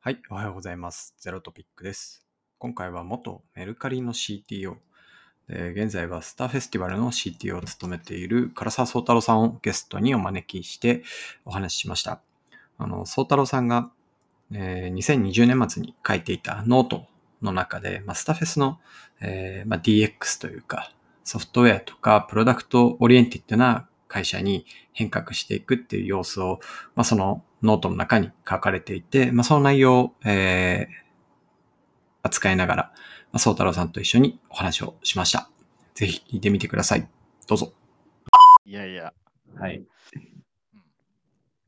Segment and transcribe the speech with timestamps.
[0.00, 1.12] はい、おはようございます。
[1.18, 2.24] ゼロトピックです。
[2.58, 4.76] 今回は元メルカリの CTO、
[5.48, 11.02] で現在はスターフェスティバルの CTO を務めている柄沢聡太郎さんをゲストにお招きして
[11.44, 12.20] お話ししました。
[12.78, 13.90] あの、聡太郎さんが、
[14.52, 17.06] えー2020年末に書いていたノート
[17.42, 18.78] の中で、まあ、スタフェスの、
[19.20, 20.92] えーまあ、DX というか、
[21.24, 26.60] ソフトウェアとかプロダクトオリエンティッドな会社に変革していくっていう様子を、
[26.94, 31.08] まあ、そのノートの中に書かれていて、まあ、その内容を、えー
[32.20, 32.82] 扱いながら、
[33.32, 35.48] まあ、宗太郎さんと一緒にお話をしました。
[35.94, 37.08] ぜひ聞いてみてください。
[37.46, 37.72] どうぞ。
[38.66, 39.14] いやいや、
[39.58, 39.76] はい。
[39.78, 39.86] うん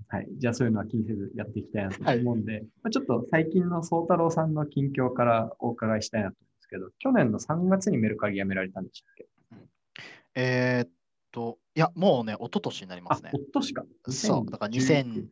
[0.09, 0.29] はい。
[0.39, 9.29] じゃあそういうのは気にせずやっていきたいなとはい思うんで、まあ、ちょっと最近の宗太郎さんの近況からお伺いしたいなと思うんですけど、去年の3月にメルカリ辞められたんでしたっけ？
[10.35, 10.91] えーっ
[11.31, 13.37] と、いや、もうね、一昨年になりますねあ、。
[13.37, 13.85] おっとしか。
[14.09, 15.27] そう、だから2019 2000、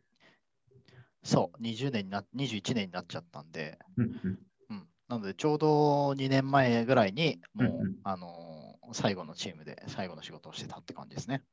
[1.29, 4.39] そう、20年にな、21年になっちゃったんで、うんうん
[4.69, 4.87] うん。
[5.07, 8.59] なので、ちょうど2年前ぐらいに、もう、うんうんあのー
[8.91, 11.43] 最後のチームで最後の仕事をしてたって感じですね。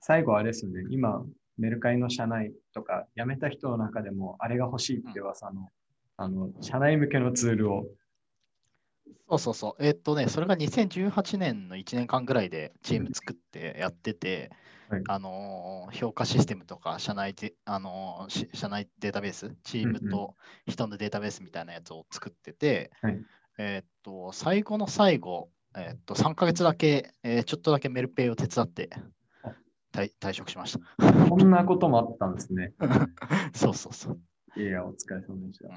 [0.00, 0.84] 最後あれですよね。
[0.88, 1.22] 今、
[1.58, 5.68] メルカリの社内とか辞めた人の中でも、あれが欲しいって噂の、
[6.16, 7.84] あの、社内向けのツールを、
[9.28, 9.84] そうそうそう。
[9.84, 14.50] えーっとね、それが2018年の1年間ぐらいでチーム作ってやってて、
[14.92, 23.20] はいあのー評価システムとか社内で、あの社内データベース、チームと人のデータベースみたいなやつを作ってて、はい
[23.58, 28.90] えーっと、最後の最後、えーっと、3ヶ月だけ、えーちょっとだけメルペイを手伝って
[29.42, 29.54] あ
[29.92, 31.28] 退退職しました。
[31.28, 32.72] こんなこともあったんですね。
[33.54, 34.60] そうそうそう。
[34.60, 35.74] いや、お疲れ様でしたうん。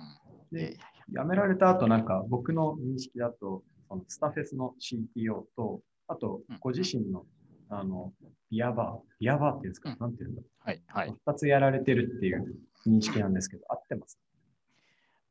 [0.52, 0.78] で
[1.10, 7.26] 辞められた後、なんか僕の認識だと、そのスタフェスの CTO と、あとうんご自身の、
[7.70, 8.14] あの、
[8.52, 10.42] ビアバー、ビアバーっていうんですか、うんなんていうんだ？
[10.42, 11.10] ろはい、はい。
[11.10, 11.18] う。
[11.26, 12.56] 二つやられてるっていう
[12.88, 14.20] 認識なんですけど、合ってます？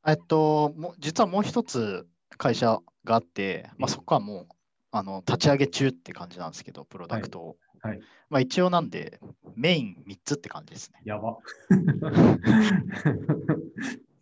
[0.07, 4.47] えっと、もう実はもう一つ会社があって、まあ、そこはもう
[4.91, 7.57] あの立ち上げ中って感じなんですけど、プロダクトを。
[7.81, 8.01] はいはい
[8.31, 9.21] まあ、一応なんで、
[9.55, 11.01] メイン3つって感じですね。
[11.05, 11.37] やば。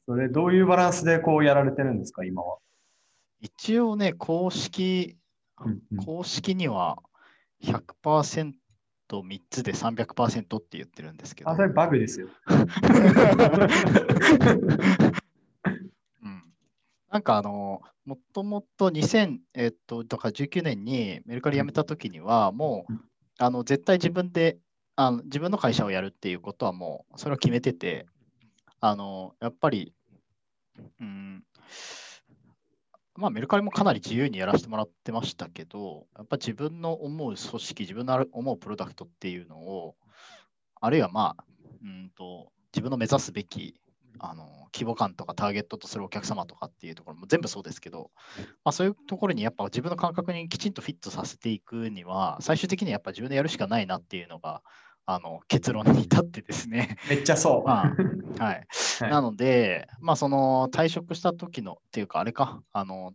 [0.05, 2.59] それ、どういうバランスでこうやられてるんですか、今は。
[3.41, 5.17] 一応ね、公式、
[5.65, 6.99] うんうん公式には
[7.63, 8.55] 100%、
[9.11, 11.51] 3つで300%って言ってるんですけど。
[11.51, 12.29] あ、それバグですよ。
[16.23, 16.43] うん
[17.11, 23.05] なんかあの、もともと2000、えっと、だから19年にメルカリ辞めたときには、もううん、
[23.39, 24.59] あの、絶対自分で、
[24.97, 28.07] あの自分の会社をやるっていうことはもう、それを決めてて、
[28.81, 29.95] あの、やっぱり、
[31.01, 31.45] うん、
[33.17, 39.97] まあメルカリもかなり自由にやらせてもらってましたけど、やっぱ自分の思う組織、自分の思うプロダクトっていうのを、
[40.81, 41.45] あるいはまあ、
[41.83, 43.75] うんと、自分の目指すべき
[44.19, 48.11] あの規模感とかターゲットとするお客様とかっていうところも全部そうですけど、
[48.65, 54.63] まあ、そういうところにやっぱ自分の感覚にきちんとフィットさせていくには、最終的にはやっぱ自分でやるしかないなっていうのが
[55.05, 56.97] あの結論に至ってですね。
[57.09, 57.65] めっちゃそう。
[57.67, 57.95] まあ
[58.39, 58.67] はい、
[59.01, 59.11] はい。
[59.11, 63.13] なので、まあ、その退職した時のっていうか、あれか、あの、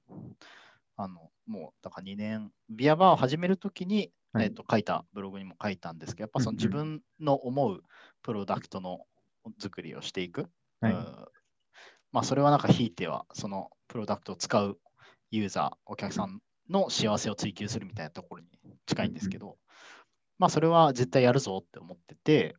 [0.97, 4.45] あのもうだから2年、ビアバーを始めるときに、はい。
[4.45, 7.83] えっと書いたブログにも書いたんですけど、やっぱその自分の思う
[8.21, 9.05] プロダクトの
[9.59, 10.49] 作りをしていく。
[10.81, 10.93] はい。
[10.93, 11.25] うん。
[12.11, 14.79] まあ、それはなんかひいては、そのプロダクトを使う
[15.31, 18.47] ユーザー、お客さんの幸せを追求するみたいなところに
[18.85, 19.57] 近いんですけど、
[20.39, 22.55] まあ、それは絶対やるぞって思ってて、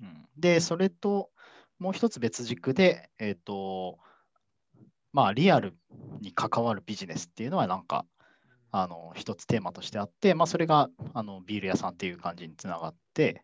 [0.00, 1.30] うん、で、それと
[1.78, 3.98] もう一つ別軸で、えっ、と、
[5.12, 5.74] まあ、リアル
[6.20, 8.06] に関わるビジネスっていうのは、なんか、
[8.70, 13.42] あの、一つテーマとしてあって、まあ、それが、あの、ビール屋さんっていう感じにつながって、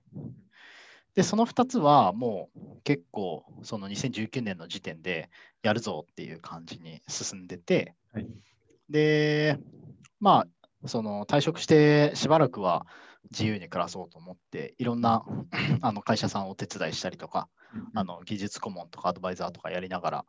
[1.15, 5.31] で、その2つはもう結構、その2019年の時点で
[5.62, 8.27] やるぞっていう感じに進んでて、はい。
[8.88, 9.59] で、
[10.21, 10.47] ま
[10.84, 12.87] あ、その退職してしばらくは
[13.31, 15.25] 自由に暮らそうと思って、いろんな
[15.83, 17.49] あの会社さんをお手伝いしたりとか、
[17.95, 20.25] あの技術顧問とかアドバイザーとかやりながら、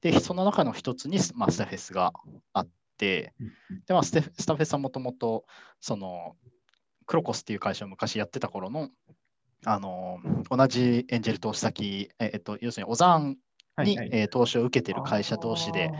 [0.00, 2.12] で、その中の一つに、まあ、スタフェスが
[2.52, 2.68] あっ
[2.98, 3.34] て、
[3.86, 5.44] で、まあ、スタフェスはもともと、
[5.80, 6.36] その、
[7.06, 8.90] クロコスっていう会社を昔やってた頃の、
[9.64, 10.18] あの、
[10.50, 13.36] 同じエンジェル投資先、ええっと、要するに、オザンに、
[13.76, 14.08] はいはい。
[14.12, 15.90] えー投資を受けてる会社同士で、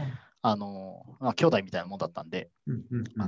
[0.43, 3.23] あの、まあ、兄弟みたいなもんだったんで、うんうんうん。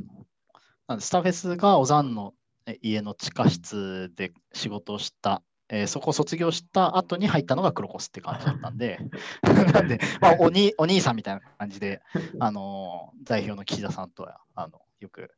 [0.91, 2.48] あのスタフェスがオザンのえ
[2.83, 8.99] 家の地下室で仕事をした、えーそこを卒業した後に入ったのがクロコスって感じだったんで、
[9.75, 12.01] なんで、まあ、おにお兄さんみたいな感じで、
[12.41, 15.31] あの代表の岸田さんとはあのよく、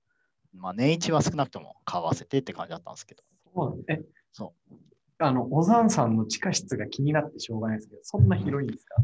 [0.54, 3.22] まあ、年一は少なくとも顔合わせてって感じだったんですけど、
[3.54, 4.74] そうえ、そう。
[5.18, 8.96] あの、小山さんの地下室が気になってしょうがないですけど、そんな広いんですか？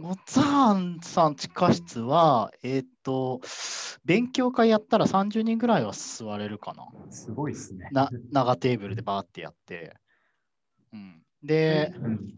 [0.00, 3.40] おざーんさん地下室は、えっ、と、
[4.04, 6.86] 勉強会やったら30人ぐらいは座れるかな。
[7.10, 7.88] すごいですね。
[7.92, 9.94] な長テーブルでバーってやって。
[10.92, 12.34] うん、で、うん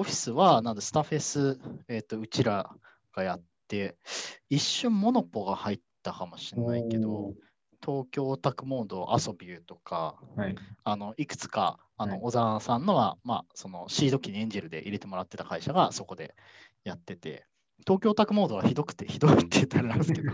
[0.00, 2.70] オフィスは、なんで、スタフェス、えっ、と、うちら
[3.12, 3.96] がやって、
[4.48, 7.34] 一瞬モノポが入ったかもしれないけど、
[7.84, 10.54] 東京オタクモード、アソビューとか、はい。
[10.84, 16.36] あのいくつか、あのはい小沢さんのは、まあ、そのシード機にエンジェルで入れてもらってた会社がそこで
[16.84, 17.44] やってて、
[17.86, 20.32] 東京オタクモードはひどくて、ひどいって言ったらあれなんですけど、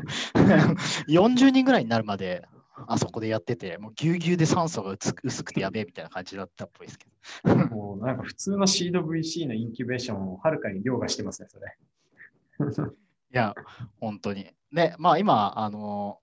[1.08, 2.46] 40人ぐらいになるまで
[2.86, 7.06] あそこでやってて、もうぎゅうぎゅうで酸素が薄くてやべえみたいな感じだったっぽいですけ
[7.44, 7.56] ど。
[7.68, 11.76] もうなんか普通のシード VC のインキュベーションをはるかに凌駕してますね、それ。
[13.32, 13.54] いや、
[14.00, 14.50] 本当に。
[14.72, 16.18] で、まあ今、あの、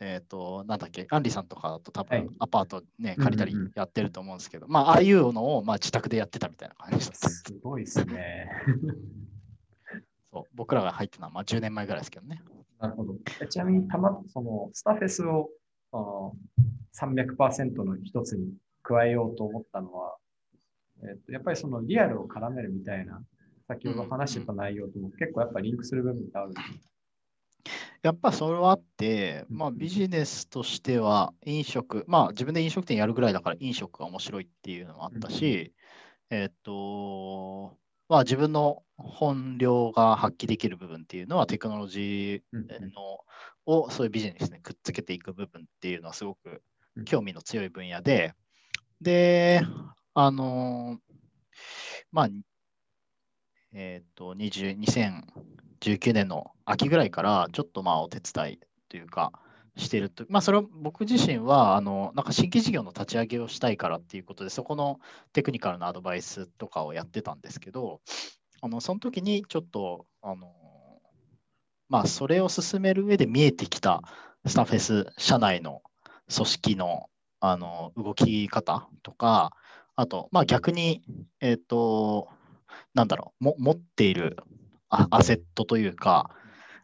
[0.00, 7.28] えっ、と、なんだっけ、アンリさんとかだと多はい分アパートね、うんうんうん借りたりやってると思うんですけど、まあ、ああいうのをまあ自宅でやってたみたいな感じだった。
[7.28, 8.48] すごいですね。
[10.54, 12.42] 僕らが入ってたのはまあ10年前ぐらいですけどね。
[12.80, 13.14] なるほど。
[13.40, 15.48] えちなみにたま、そのスタフェスを
[15.92, 16.32] あの
[16.94, 18.52] 300%の一つに
[18.82, 20.16] 加えようと思ったのは、
[21.02, 23.22] えっと、やっぱりそのリアルを絡めるみたいな、
[23.66, 26.92] 先ほど話してた内容とも結構やっぱリンクする部分ってあるんです
[28.02, 35.74] やっぱそれはあって、うんまあ、ビジネスとしては飲食、まあ自分で飲食店やるぐらいだから飲食が面白いっていうのもあったし、
[36.30, 37.76] えっと、
[38.08, 43.20] まあ自分の本領が発揮できる部分っていうのはテクノロジうんーの
[43.66, 46.62] をそういうビジネスにくっつけていく部分っていうのはすごく
[46.96, 47.04] うん。
[47.04, 48.34] 興味の強い分野で、
[49.00, 49.62] で、
[50.14, 50.98] あの、
[52.10, 52.28] まあ、
[53.72, 59.32] えっと、20 2019年の秋ぐらいからちょっとまあお手伝いというか
[59.78, 65.00] してると、まあそれは僕自身はあのなんか新規事業の立ち上げをしたいからっていうことでそこの
[65.32, 68.00] テクニカルなアドバイスとかをやってたんですけど、
[68.60, 70.52] あのその時にちょっとあの
[71.88, 74.02] まあそれを進める上で見えてきた
[74.46, 75.82] スタッフェス社内の
[76.34, 77.08] 組織の
[77.40, 79.52] あの動き方とか、
[79.94, 81.02] あと、まあ、逆に、
[81.40, 82.28] えっ、と、
[82.94, 84.36] なんだろう、も持っている
[84.88, 86.30] アセットというか、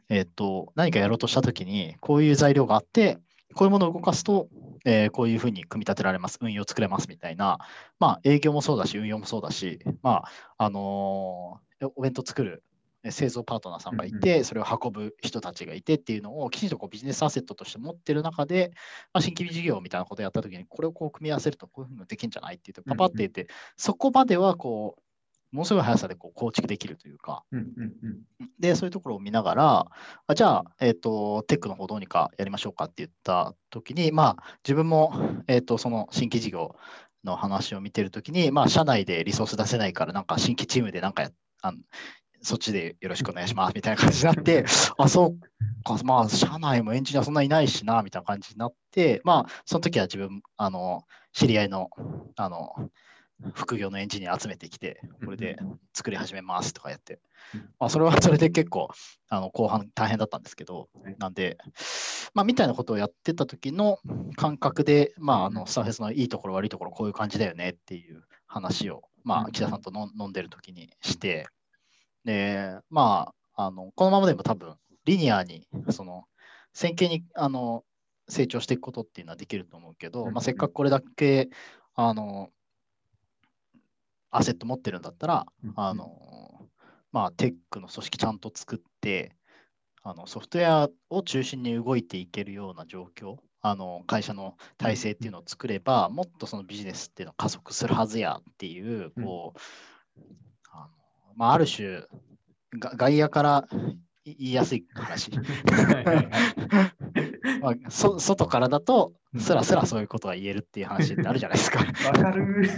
[0.08, 3.18] えっ、と、何かやろうとしたときに、こういう材料があって、
[3.54, 4.48] こういうものを動かすと、
[4.84, 7.58] えーこういうふうに組み立てられます、運用作れますみたいな、
[7.98, 10.24] まあ、営業もそうだし、運用もそうだし、ま
[10.58, 11.64] あ、あのー
[11.96, 12.62] お弁当作る
[13.04, 18.72] え製造パートナーさんがいて、それを運ぶ人たちがいてっていうのをきちんとこうビジネスアセットとして持ってる中で、
[19.12, 25.02] まあ、新規事業みたいなことをやったときに、これをこう組み合わせるとこういうふうにできるんじゃないって言って、パパって言って、そこまではこう、
[25.54, 27.92] ものすごい速さでこう構築できるというか、うんうん
[28.40, 28.50] うん。
[28.58, 29.86] で、そういうところを見ながら、
[30.26, 35.12] あじゃあ、えっ、と、テックの方どうにかやりましょうかって言ったときに、まあ、自分も、
[35.46, 36.74] えっ、と、その新規事業
[37.22, 41.30] の話を見てるときに、まあ、社内でリソース出せないから、なんか新規チームでなんかや
[41.62, 41.78] あの
[42.42, 44.64] そっちでよろしくお願いしますみたいな感じになって、
[44.98, 51.88] あ、そうか、まあ、社内もエンジニアそんないないしな、みたいな感じになって、まあ、その時は自分、あの、知り合いの、
[52.36, 52.90] あの、
[53.54, 55.58] 副業のエンジニア集めてきて、これで
[55.92, 57.20] 作り始めますとかやって。
[57.54, 58.88] うん、まあ、それはそれで結構、
[59.28, 61.58] あの後半大変だったんですけどはい、なんで、
[62.32, 63.98] まあ、みたいなことをやってた時の
[64.36, 71.46] 感覚で、まあ、あのスターフェスのいいところ、悪いところ、こういう感じだよねっていう話を、まあ、うん木田さんとの飲んでる時にして、
[72.24, 76.24] で、まあ、あのこのままでも多分、リニアに、その、
[76.72, 77.84] 線形にあの
[78.28, 80.32] 成長していくことっていうのはできると思うけど、うん。
[80.32, 81.48] まあ、せっかくこれだけ、
[81.94, 82.50] あの、
[84.36, 86.68] アセット持ってるんだったら、うんあの、
[87.12, 89.36] まあ、テックの組織ちゃんと作って、
[90.02, 100.20] あのソフトウェアを中心に動いていけるような状況、あの会社の体制っていうのを作れば、もっとそのビジネスっていうのは加速するはずやっていう、こう、
[100.72, 100.88] あの
[101.36, 102.02] まあ、ある種、
[102.78, 103.68] が外野から
[104.24, 105.30] 言いやすい話。
[107.60, 111.80] まあ、そ外からだとう、んすらすらそういうことは言えるっていう話ってあるじゃないですか。
[112.06, 112.68] わかる。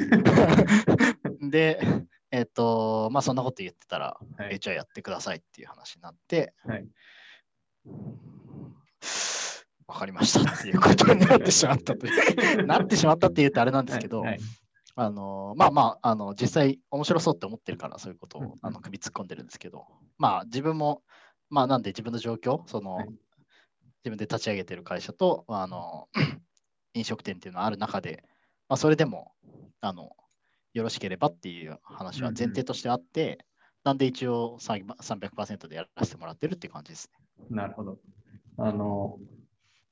[1.41, 1.79] で、
[2.31, 4.55] えっ、と、まあそんなこと言ってたら、はい。
[4.55, 6.87] えじゃあやってくださいっていう話になって、はい。
[9.87, 12.67] わかりましたっていうことになってしまったという。
[12.67, 14.41] なってしまったって言うとあれなんですけど、はいはい。
[14.99, 19.87] あのまあまああの、実際面白そうって思ってるから、そういうことをあの首突っ込んでるんですけど、
[20.19, 21.03] まあ自分も、
[21.51, 23.09] まあなんで自分の状況、その、はい。
[24.07, 26.09] 自分で立ち上げてる会社と、あの
[26.95, 28.23] 飲食店っていうのがある中で、
[28.69, 29.33] まあ、それでも
[29.81, 30.11] あの
[30.77, 33.47] よろしければっていう話は前提としてあって、
[33.83, 37.47] なんで一応300%でやらせてもらってるって感じですね。
[37.49, 37.99] なるほど。
[38.59, 39.19] あの、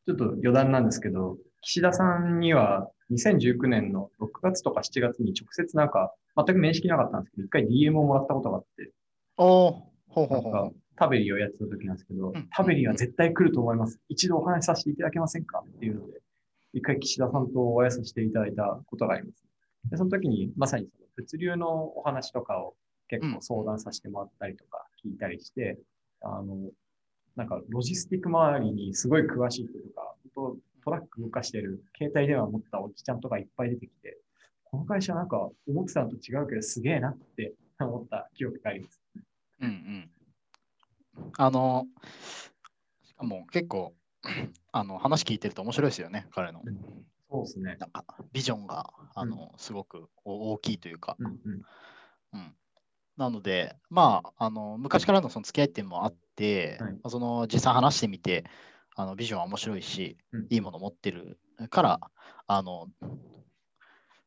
[0.06, 8.92] ちょっと余談なんですけど、岸田さんには2019年の6月とか7月に直接なんか、全く面識なかったんですけど、一回 DM をもらったことがあって、
[9.38, 9.72] おー
[10.08, 13.98] ほうほうほう。、タベリをやってた時なんですけど、うんタベリは絶対来ると思います。
[14.10, 16.20] 一度お話しさせていただけませんかっていうので、
[16.74, 19.44] 一回岸田さんとお会いさせていただいたことがあります。
[19.90, 22.74] でその時に、まさにその物流のお話とかを
[23.08, 25.78] 結構相談させてもらったりとか聞いたりして、
[26.22, 26.70] あの、
[27.36, 34.18] なんかロジスティック周りにすごい詳しい人とか、本当トラック動かしてる携帯電話持ったおじちゃんとかいっぱい出てきて、
[34.64, 35.38] この会社なんか
[35.68, 39.00] 思ってたのと違うけどすげえなって 思った記憶があります。
[39.60, 40.10] うんうん。
[41.38, 41.86] あの、
[43.02, 43.94] しかも結構、
[44.72, 46.62] あの話聞いてると面白いですよね、彼の。
[47.34, 47.76] そうですね。
[47.80, 51.62] なんかビジョンがあの、すごくお大きいというか、うんうん。
[52.34, 52.54] うん、
[53.16, 56.92] なので、まあ、あの昔からのその付き合いっていうのもあって、はい。
[56.92, 58.44] まあその実際話してみて、
[58.94, 60.46] あのビジョンは面白いし、うん。
[60.48, 61.38] いいもの持ってる
[61.70, 62.00] から、
[62.46, 62.88] あの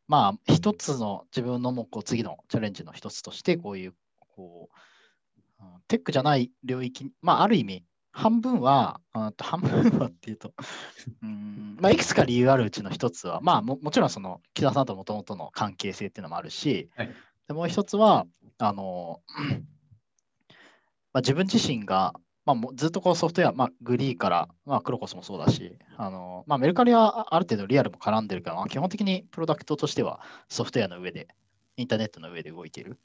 [0.07, 7.85] まあ、一つの自分のもうこう次のチャレンジの一つとして、こういうこう、うんテックじゃない領域、まあ、ある意味、
[8.17, 10.53] 半分は、あと半分はっていうと、
[11.21, 17.13] うんまあ、いくつか理由あるうちの一つは、まあも、もちろんその木田さんともともとの関係性っていうのもあるし、はい
[17.47, 19.21] でもう一つは、あの、
[21.13, 22.13] まあ、自分自身が、
[22.45, 30.19] まあ、もうずっとこうソフトウェア、まあ、グリーから、まあ、クロコスもそうだし、あのまあ、メルカリはあある程度リアルも絡んでるから、まあ、基本的にプロダクトとしては
[30.49, 31.29] ソフトウェアの上で、
[31.77, 32.99] インターネットの上で動いている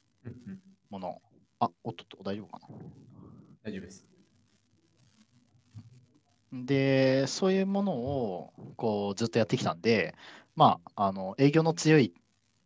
[0.91, 1.23] もの。
[1.61, 2.69] あ、おっとっと、大丈夫かな？
[3.63, 4.12] 大丈夫です。
[6.53, 10.15] で、そういうものをこうずっとやってきたんで、
[10.55, 12.13] まあ、あの営業の強い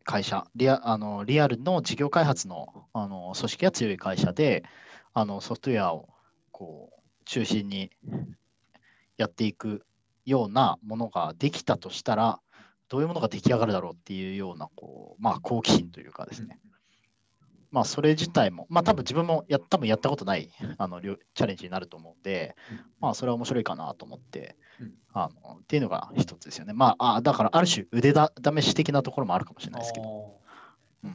[0.05, 4.64] 会社リアあの、リアルの事業開発のあの組織が強い会社で、
[5.14, 6.09] あのソフトウェアを
[6.50, 7.90] こう中心に
[9.16, 9.85] やっていく
[10.25, 12.40] ようなものができたとしたら、
[12.88, 16.59] どういうものが出来上がるだろうっていうようなこう、まあ、好奇心というかですね、
[17.76, 22.56] まあ、それ自体も、まあ、多分自分もや多分やったことないあのチャレンジになると思うんで、
[23.00, 26.73] まあ、それは面白いかなと思ってうん、あのっていうのが一つですよね。
[26.73, 30.40] まあ、あだから、ある種腕だ試し的なところもあるかもしれないですけど。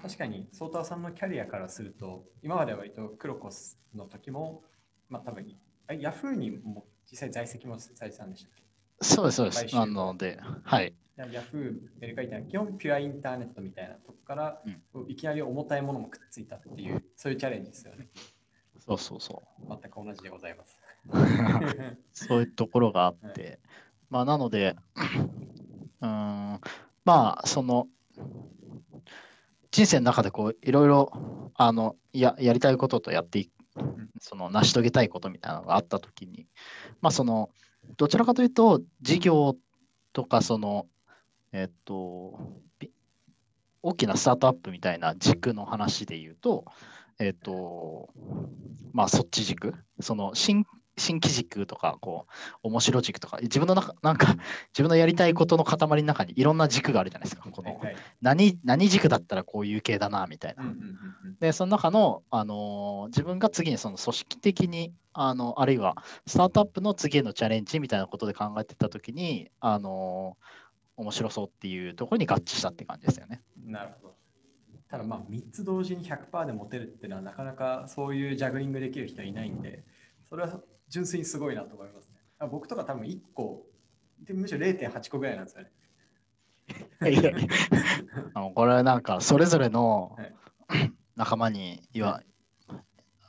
[0.03, 4.63] 確かに、ソーさんのキャリアからすると、今までは割とクロコスの時も、
[5.09, 5.45] まあ多分、
[5.87, 8.63] あヤフーにも実際在籍もされてたんでしたっけ？
[9.01, 10.93] そうです、そうですなので、はい。
[11.21, 14.63] ヤヤフー、メルカリってのは基本ピュアインターネットみたいなとこから、
[15.07, 18.09] いきなり重たいものもくっついたっていう、そういうチャレンジですよね。
[18.79, 20.79] そうそうそ全く同じでございます。
[21.07, 21.97] う。
[22.11, 23.59] そういうところがあって、
[24.09, 24.75] まあ、なので、
[26.01, 26.59] うーん、
[27.05, 27.87] まあ、その、
[29.69, 33.51] 人生の中でこう、いろいろ、あの、や、やりたいこととやっていく、
[34.19, 36.47] その、成し遂げたいことみたいなのがあったときに、
[37.01, 37.51] まあ、その、
[37.97, 39.55] どちらかというと、事業
[40.13, 40.87] とか、その、
[41.53, 42.39] えっと、
[42.79, 42.91] び
[43.83, 46.65] 大きなスタートアップみたいな軸の話で言うと、
[47.19, 48.09] えっと、
[48.93, 50.65] まあ、そっち軸、その新
[50.97, 52.27] 新規軸とか、こ
[52.63, 54.35] う、面白軸とか、自分の中、なんか、
[54.73, 57.49] 自分のやりたいことの塊の中にいろんな軸があるじゃないですか。
[57.49, 57.79] この
[58.21, 60.63] 何何軸だったらこういう系だな、みたいな。
[61.39, 70.60] で、その中の、あのー自分が次にその組織的に、あのあるいはスタートアップの次へのチャレンジみたいなことで考えてたときに、あのー
[71.01, 73.41] 面白そうっていうところに合致したって感じですよね。
[73.65, 74.15] なるほど。
[74.89, 79.83] ただまあ3つ同時に100%で持てるっていうのはなかなかそういうジャグリングできる人はいないんで、
[80.27, 82.15] それは純粋にすごいなと思いますね。
[82.39, 83.65] あ僕とか多分1個、
[84.19, 85.71] でむしろ0.8個ぐらいなんですよね。
[87.09, 87.31] いやいや
[88.33, 90.35] あのこれはなんかそれぞれのはい
[91.15, 92.21] 仲間に言わ、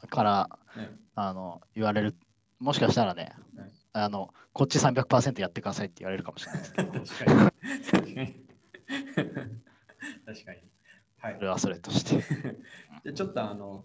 [0.08, 2.16] からねあの言われる、
[2.58, 7.52] もしかしたらね、はいあのこっち300%やってくださいって言われるかもしれないですけど、確かに。
[7.90, 8.34] 確かに。
[10.26, 10.72] 確かに。
[11.18, 11.40] はいそ。
[11.42, 12.22] れはそれとして。
[13.04, 13.84] じゃあちょっとあの、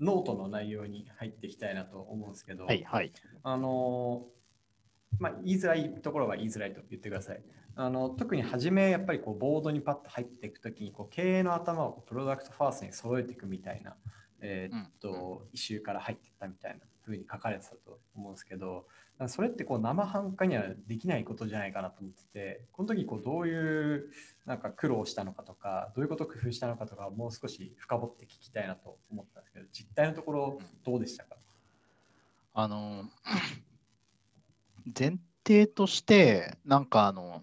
[0.00, 3.12] ノートの内容に入っていきたいなと思うんですけど、はいはい。
[3.42, 4.28] あの
[5.18, 7.42] まあ、言いづらいところは言いづらいと言ってください。
[7.74, 13.96] あの特に初めやっぱりこうボードにパッと入っていくときにこう経営の頭をプロダクトファーストに揃えていくみたいな、
[14.40, 18.86] えーっと、一周から入っていったみたいな風に書かれてたと思うんですけど、
[19.26, 24.10] それってこう生半可にはできないことじゃないかなと思ってて、この時こうどういう
[24.46, 31.36] なんか苦労したのかとか、どういうことを工夫したのかとか、もう少し深掘って聞きたいなと思ったんですけど、実態のところどうでしたか、
[32.54, 33.04] あの、
[34.98, 37.42] 前提として、なんかあの、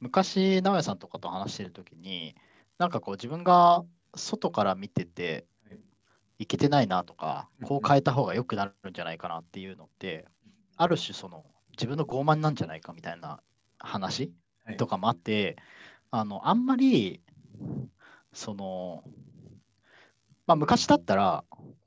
[0.00, 2.34] 昔、直哉さんとかと話してるときに、
[2.76, 3.84] なんかこう自分が
[4.16, 5.80] 外から見ててはい、
[6.40, 10.26] いけてないなとかうん、こう変えた方が良くなるんじゃないかなっていうのって、
[10.76, 13.40] ある種その自分の傲慢なんじゃないかみたいな
[13.78, 14.32] 話
[14.64, 14.76] はい。
[14.76, 15.56] とかもあって、
[16.10, 17.20] あの、あんまり、
[18.32, 19.02] その、
[20.46, 21.44] まあ昔だったら、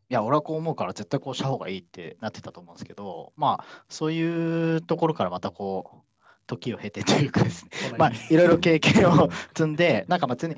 [0.09, 10.55] いや、俺はこう思うから絶対こうした方がいいってなってたと思うんですけど、まあ、そういうところからまたこう、時を経てというかですね、まあ、いろいろ経験を積んで、なんか別に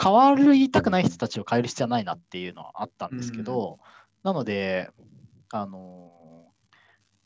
[0.00, 3.78] 変わりたくない人たちを変える必要はないなっていうのはあったんですけど、
[4.22, 4.90] なので、
[5.50, 6.12] あの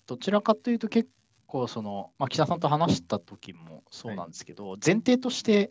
[0.09, 1.11] どちらかというと結
[1.47, 5.71] 構その、まあ、岸田さんと話した時もそうなんですけど、前提として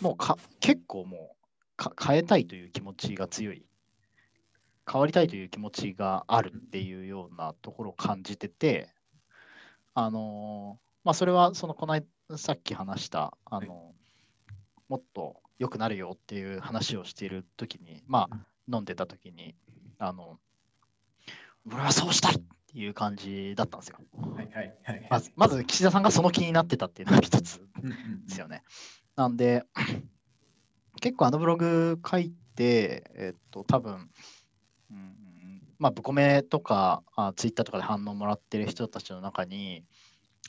[0.00, 3.66] もうか結構もうか変えたいという気持ちが強い。
[4.90, 8.90] 変わりたいという気持ちがあるっていうようなところを感じてて、
[9.94, 13.92] あのまあ、それはそのこの間さっき話したあの、
[14.88, 18.36] もっと良くなるよっていう話をしている時に、まあ、
[18.72, 19.56] 飲んでた時に
[19.98, 20.38] あの
[21.66, 22.34] 俺はそうしたい
[22.74, 23.98] っていう感じだったんですよ。
[24.34, 25.06] はいはいはい。
[25.08, 27.64] まずまず岸田さんがその気になってたっていうのが一つで
[28.26, 28.64] すよね。
[29.14, 29.64] なんで、
[31.00, 34.10] 結構あのブログ書いて、えっと、多分、
[34.90, 39.84] うん、まあ、ブコメとかあ、ツイッターとかで反応もらってる人たちの中に、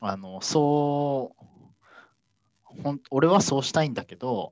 [0.01, 4.51] あの、そう、ほん俺はそうしたいんだけど、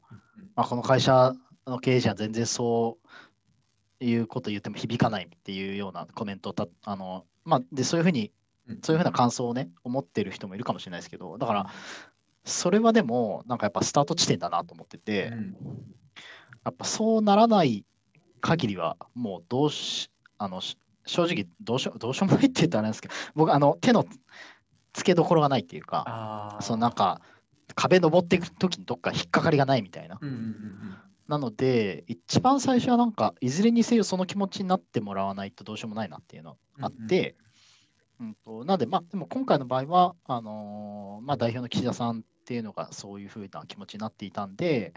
[0.56, 1.34] まあ、この会社
[1.65, 3.08] の経営者は全然そう
[4.03, 8.31] いうこと言っても響かないっていうようなコメントをたあの、まあ、でそういうふうに
[8.67, 8.79] うん。
[8.81, 11.69] そういうふうな感想をね、思ってる人もいるかもしれないですけど、だから、
[12.45, 15.55] それはでも、なんかやっぱスタート地点だなと思ってて、うん。
[16.65, 17.86] やっぱそうならない
[18.41, 24.05] 限りは、もうどうし、あの、し正直どうしよう、どうしようもないって言ったらあれなんですけど、僕、あの、手の
[24.93, 27.22] つけどころがないっていうか、そのなんか、
[27.75, 30.17] 壁登っていくときにどっか引っかかりがないみたいな。
[30.22, 37.36] うんうんうんなので、一番最初はなんか、いずれにせよその気持ちになってもらわないとどうしようもないなっていうのがあって、
[38.20, 44.94] うんとなので、まあ、でも今回の場合は、あのーまあ、代表の岸田さんっていうのがそういうふうな気持ちになっていたんで、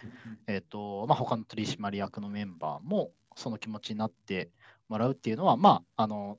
[0.47, 4.51] えっとまあ、他の取締役のメンバーもその気持ちになって
[4.89, 6.39] もらうっていうのは、まあ、あの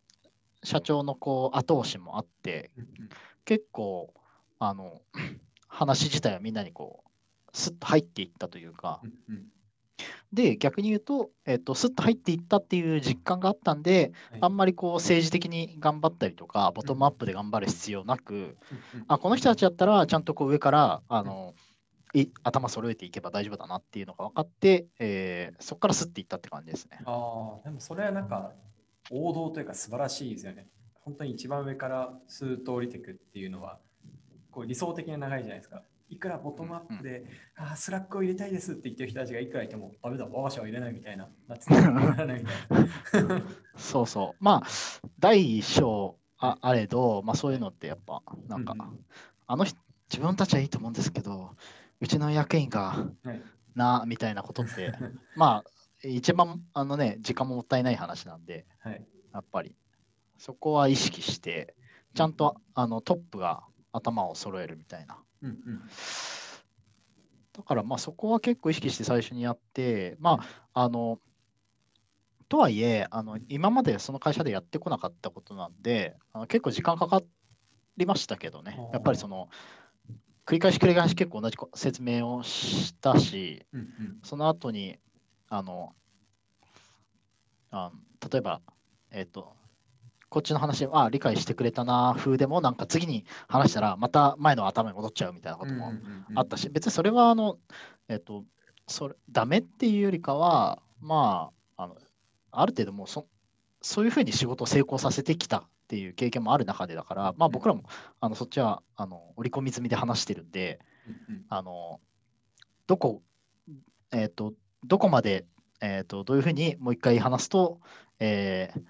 [0.64, 3.10] 社長のこう後押しもあって、うんうん。
[3.46, 4.14] 結構
[4.60, 5.02] あの
[5.68, 7.10] 話自体はみんなにこう
[7.54, 9.46] スッと入っていったというか、うんうん
[10.34, 18.58] で、逆に言うと、えっと、スッと入っていったっていう実感があったんで、はいあんまりこう政治的に頑張ったりとか、ボトムアップで頑張る必要なく、
[19.08, 21.54] あこの人たちだったら、ちゃんとこう上からあの
[22.14, 27.00] い頭揃えていけば大丈夫だなっていうのが分かって、えーそこからスッていったって感じですね。
[27.06, 28.52] ああ、でもそれはなんか
[29.10, 30.68] 王道というか素晴らしいですよね。
[30.94, 33.80] 本当に一番上からスーッと降りていくっていうのは
[34.52, 35.84] こう理想的な流れじゃないですか。
[36.10, 41.30] いくらボトムアップで、ああ、 Slack を入れたいですって言ってる人たちがいくらいても、ダメだ、我が社は入れ ないみたいな。
[43.76, 44.44] そうそう。
[44.44, 44.68] まあ、
[45.20, 49.06] 第一章ああれど、まあそういうのってやっぱ、なんか、うんうん
[49.50, 49.80] あの人、
[50.12, 51.56] 自分たちはいいと思うんですけど、
[52.02, 53.42] うちの役員がはい
[53.78, 54.92] な、みたいなことって、
[55.38, 59.08] まあ、一番、あのね、時間ももったいない話なんで、はい。
[59.34, 59.76] やっぱり、
[60.38, 61.76] そこは意識して、
[62.14, 65.24] ちゃんとあのトップが頭を揃えるみたいな。
[65.42, 65.82] うんうん。
[67.54, 70.40] だから、まあそこは結構意識して最初にやって、ま
[70.74, 71.20] あ、あの、
[72.50, 77.22] とはいえ、あの今までその会社でやってこなかったことなんで、あの結構時間かか
[77.98, 78.80] りましたけどね。
[78.94, 79.50] やっぱりその、
[80.46, 84.20] 繰り返し繰り返し結構同じこ説明をしたし、うんうん。
[84.24, 84.98] その後に、
[85.50, 85.94] あの、
[87.72, 87.92] あ
[88.32, 88.62] 例えば、
[89.12, 89.56] えっ、と、
[90.30, 95.94] こっちの話、ああ理解してくれたな、風でも、なんか次に話したら、また前の頭に戻っちゃうみたいなことも
[96.36, 97.58] あったし、別にそれは、あの、
[98.10, 98.44] えっ、と、
[98.88, 101.98] それ、ダメっていうよりかは、まあ、あの、
[102.52, 103.28] ある程度もうそ、
[103.82, 107.84] そういうふうに仕事を成功させてきたっていう経験もある中でだから、まあ僕らも、
[108.20, 110.80] あの、そっちは、あの、織り込み済みで話してるんで、
[111.48, 112.02] あの、
[112.86, 113.22] どこ、
[114.12, 115.46] えっ、と、どこまで、
[115.80, 117.80] えっ、と、どういうふうにもう一回話すと、
[118.20, 118.82] えー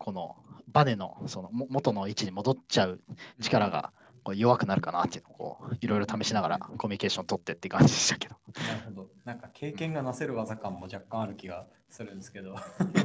[0.00, 0.34] この
[0.72, 3.00] バネのそのも元の位置に戻っちゃう
[3.40, 8.36] 力がこう弱くなるかなっていうのをこういろいろ試しながらコミュニケーション取ってって感じでしたけど。
[8.68, 9.08] なるほど。
[9.24, 12.56] なんか経験がなせる技感も若干ある気がするんですけど。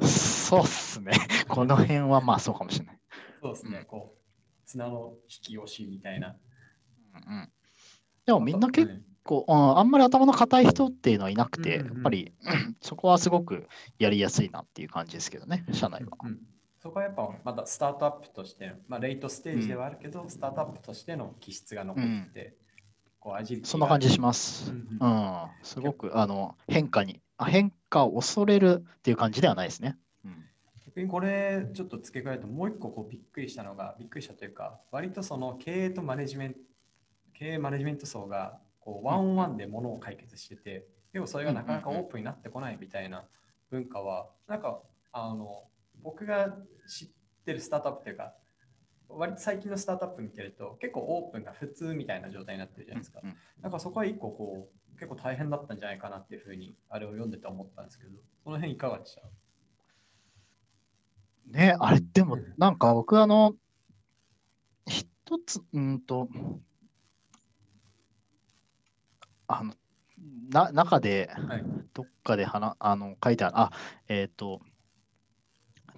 [0.05, 1.13] そうっすね。
[1.47, 2.99] この辺はまあそうかもしれない。
[3.41, 3.79] そうですね。
[3.79, 6.35] うんこう、綱の引き押しみたいな。
[7.27, 7.49] うんうん、
[8.25, 12.33] でもみんな結うん構、うん、あんまり頭の固い人っていうのはいなくて、うんうんうんやっぱり
[12.81, 16.17] そこはすごくやりやすいなっていう感じですけどね、社内は。
[16.23, 16.39] うん
[16.85, 22.53] そこはやっぱまだスタートアップとしての、まあ、レイトステージではあるけど、スタートアップとしての気質が残って、
[23.19, 24.71] こうアジそんな感じします。
[24.71, 24.77] うん。
[24.77, 25.09] ううん。
[25.09, 29.97] ん、すごくあの変化にあ、変化を恐れるっていう感じではないですね。
[30.25, 30.45] うん。
[30.85, 36.59] 逆にこれちょっと付け加えるともう一個こうびっくりしたのがびっくりしたというか割とその経営とマネジメント
[37.33, 43.23] 経営マネジメント層がこうワンオンワンでものを解決しててでもそれがなかなかオープンになってこないみたいな
[43.71, 45.63] 文化はなんかあの
[46.05, 46.55] 僕が
[46.87, 47.07] 知っ
[47.43, 48.35] てるスタートアップというか、
[49.09, 53.21] 割と最近のスタートアップ見てると、結構オープンが普通みたいな状態になってるじゃないですか。
[53.23, 58.11] うんだからそこは一個こう、結構大変だったんじゃないかなっていうふうに、あれを読んでて思ったんですけど、
[58.43, 59.23] その辺いかがでした？
[61.47, 63.55] ね、あれ、でも、なんか僕、あの、
[64.85, 65.07] 一
[65.45, 66.29] つ、うんと、
[69.47, 69.73] あの、
[70.51, 71.63] な、中で、はい。
[71.93, 73.71] どっかではなあの書いてある、あ、
[74.07, 74.61] えっ、と、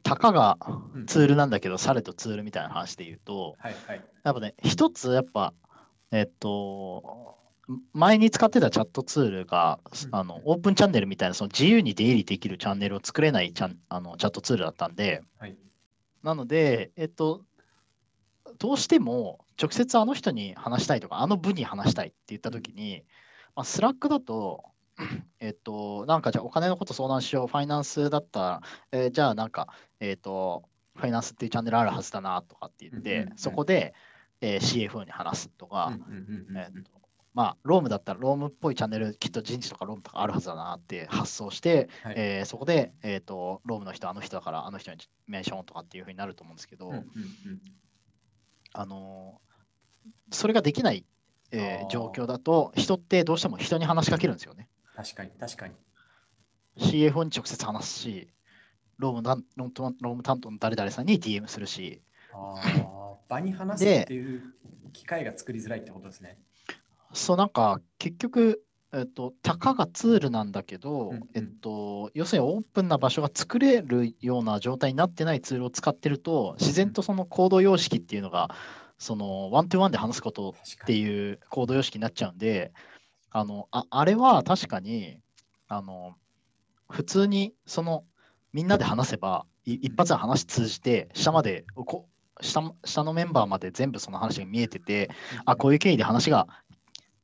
[0.07, 0.57] たかが
[0.95, 4.05] うんツールなんだけど、されとツールみたいな話で言うと、はいはい。
[4.23, 5.53] やっぱね、一つやっぱ、
[6.11, 7.35] えっと、
[7.91, 15.57] 前に使ってたチャットツールが、うんあのオープンチャンネルみたいなその自由に出入りできるチャンネルを作れないチャンあのチャットツールだったんで、はい。
[16.23, 17.41] なので、えっと、
[18.59, 23.03] どうしても直接あの人に話したいとか、あの部に話したいって言ったときに、
[23.55, 24.63] まあ、 Slack だと、
[25.39, 29.67] えっと、なんかじゃあお金のこと相談しよう、ファイナンスだったら、えーじゃあなんか、
[29.99, 30.63] えっと、
[30.95, 33.37] ファイナンスっていうチャンネルあるはずだなとかって言っうんうんてう、ん。
[33.37, 33.93] そこで、
[34.41, 36.91] えー CFO に話すとか、うんうんうんうんえっと
[37.33, 42.15] まあ、ロームだったらロームっぽいチャンネル、きっと人事とかロームとかあるはずだなって発想して、はい。
[42.17, 47.05] えーそこで、えー、とロームの人、あの人だから、あの人にメンションとかっていうふうになると思うんですけど、うんうんうん。
[48.73, 49.47] あのー
[50.31, 51.05] それができない、
[51.51, 51.87] えー。
[51.89, 54.67] 状況だと、人ってどうしても人に話しかけるんですよね。
[54.97, 55.75] 確かに、確かに。
[56.79, 58.27] CFO に直接話すし、
[58.97, 62.01] ローム担ロームローム担当の誰々さんに DM するし、
[62.33, 64.41] ああ、場に話すっていう
[64.93, 66.39] 機会が作りづらいってことですね。
[67.13, 78.49] そうなんか結局、えっと、たかがツールなんだけど、うんうんえっと、要するにオープンな場所が作れるような状態になってないツールを使ってると、自然とそのコード様式っていうのが、
[78.97, 80.97] そのワントゥワンで話すことって。
[80.97, 82.73] いうコード様式になっちゃうんで、
[83.31, 85.19] あのああれは確かに
[85.67, 86.15] あの
[86.89, 88.05] 普通にその
[88.53, 92.07] みんなで話せば、い一発で話通じて、下までこ
[92.41, 95.09] 下も下のメンバーまで全部その話が見えてて、
[95.45, 96.47] あ、こういう経緯で話が、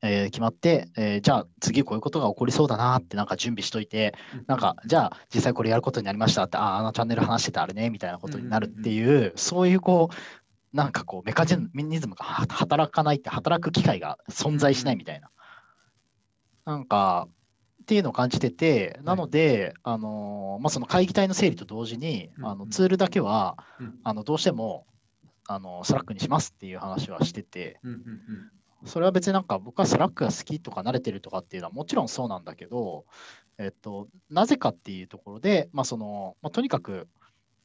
[0.02, 4.46] えー決まって、えーじゃあ次こういうことが起こりそうだなってなんか準備しといて、うん。
[4.48, 15.30] なんかじゃあ実際これやることになりましたって、あ、あのチャンネル話してたあれねみたいなことになるっていう、そういうこう、なんかこうメカニズムがは働かないって、働く機会が存在しないみたいな。
[16.65, 17.28] なんか、
[17.82, 22.52] っていうのを感じてて、なので、あのーまあ、その会議体の整理と同時に、うんうん。
[22.52, 23.99] あのツールだけは、うん。
[24.04, 24.88] あのどうしても
[25.47, 28.88] あの Slack にしますっていう話はしてて、うんうんうん。
[28.88, 33.06] それは別になんか僕は Slack が好きとか慣れてるとかっていうのはもちろんそうなんだけど、
[33.58, 37.08] えっと、なぜかっていうところで、まあそのまあ、とにかく、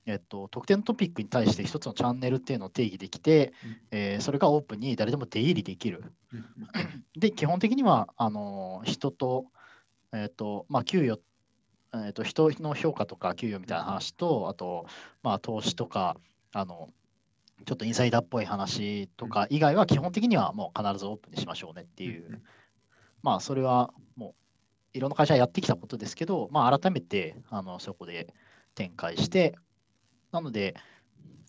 [0.09, 3.77] えっと、特定のトピックに対して一つのチャンネルっていうのを定義できて、うん。
[3.91, 6.13] えーそれがオープンに誰でも出入りできる。
[7.15, 9.45] で、基本的にはあの人と、
[10.15, 11.21] えっとまあ、給与、
[11.95, 14.87] えっと、人の評価とか給与みたいな話と、あと、
[15.23, 16.17] まあ、投資とか、
[16.55, 16.89] あの
[17.67, 22.41] ちょっとインサイダーっぽい話とか以外は基本的にはもう必ずオープンにしましょうねっていう、
[23.23, 24.35] まあそれはも
[24.95, 28.33] ういろんな会社やってきたことですけど、まあ改めてあのそこで
[28.75, 29.55] 展開して、
[30.33, 30.75] なので、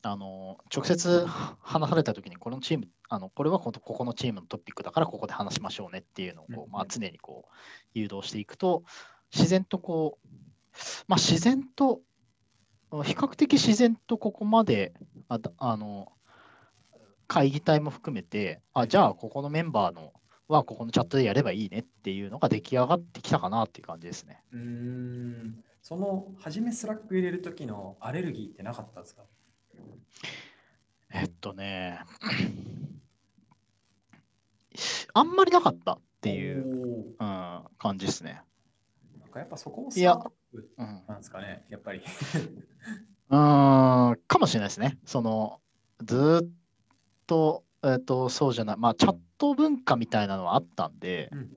[0.02, 7.54] あの直接話されたときに、このチーム、あのこれはこのここのチームのトピックだからここで話しましょうねっていうのをこうまあ、常にこう
[7.94, 8.84] 誘導していくと、
[9.34, 10.28] 自然とこう、
[11.08, 12.02] まあ、自然と、
[13.04, 14.94] 比較的自然とここまで、
[15.28, 16.12] あだあの
[17.28, 20.14] 会議体も含めて、あじゃあここのメンバーの
[20.48, 24.42] はここのチャットでやればいいねっていうのが出来上がってきたかなっていう感じですね。
[24.52, 29.24] うーんその初め Slack 入れる時のアレルギーってなかったんですか？
[31.12, 32.00] えっとね、
[35.14, 37.16] あんまりなかったっていう、う。
[37.20, 38.42] うん、感じですね。
[39.20, 40.34] なんかやっぱそこもいやスタート
[40.78, 42.00] アップなんですかね、やっぱり。
[42.00, 44.98] うーんかもしれないですね。
[45.06, 45.62] その
[46.04, 46.50] ずーっ
[47.26, 51.48] と、えっと、そうじゃない、まあ、チャット文化みたいなのはあったんでう、んうん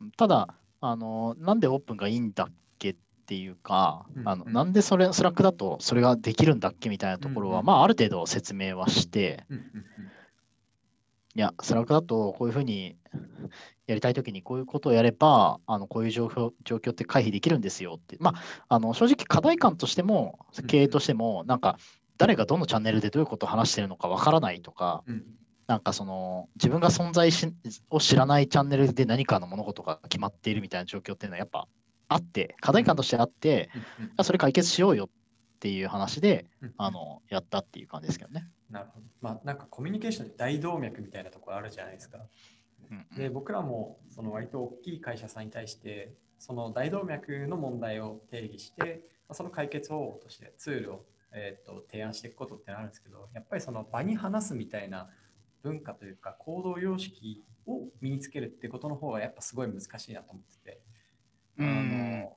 [0.00, 2.52] うんただ、あのなんでオープンがいいんだっ
[2.82, 4.28] けっていうか、うんうん。
[4.28, 7.66] あのなんでそれ Slack だとそれができるんだっけみたいなところは、うんうん。
[7.66, 9.84] まあ、ある程度説明はして、うんうん
[11.34, 12.96] いや、 Slack だとこういうふうに
[13.86, 21.78] やりたいときにこういうことをやれば、あのこういう状況状況って回避できるんですよって、まあ、あの正直課題感としてもうん、経営としても、なんか
[22.18, 25.24] 誰がどのチャンネルでどういうことを話してるのかわからないとか、うん。
[25.66, 27.50] なんかその自分が存在し
[27.88, 31.66] を知らないチャンネルで何かの物事が決まっているみたいな状況っていうのはやっぱ
[32.12, 33.70] あって、課題感としてあって、
[34.18, 35.08] うんそれ解決しようよっ
[35.60, 38.48] ていう話でうんあのやったっていう感じですけどね。
[38.70, 39.06] なるほど。
[39.20, 42.18] まあなんかコミュニケーションで大動脈みたいなところあるじゃないですか。
[42.90, 55.08] うんで、僕らもその割と大きい会社さんに対して、その大動脈の問題を定義して、あその解決方法としてツールを、えー、と提案していくことってのあるんですけど、やっぱりその場に話すみたいな
[55.62, 60.81] 文化というか行動様式を身につけるってことの方がやっぱすごい難しいなと思ってて、
[61.58, 62.36] あの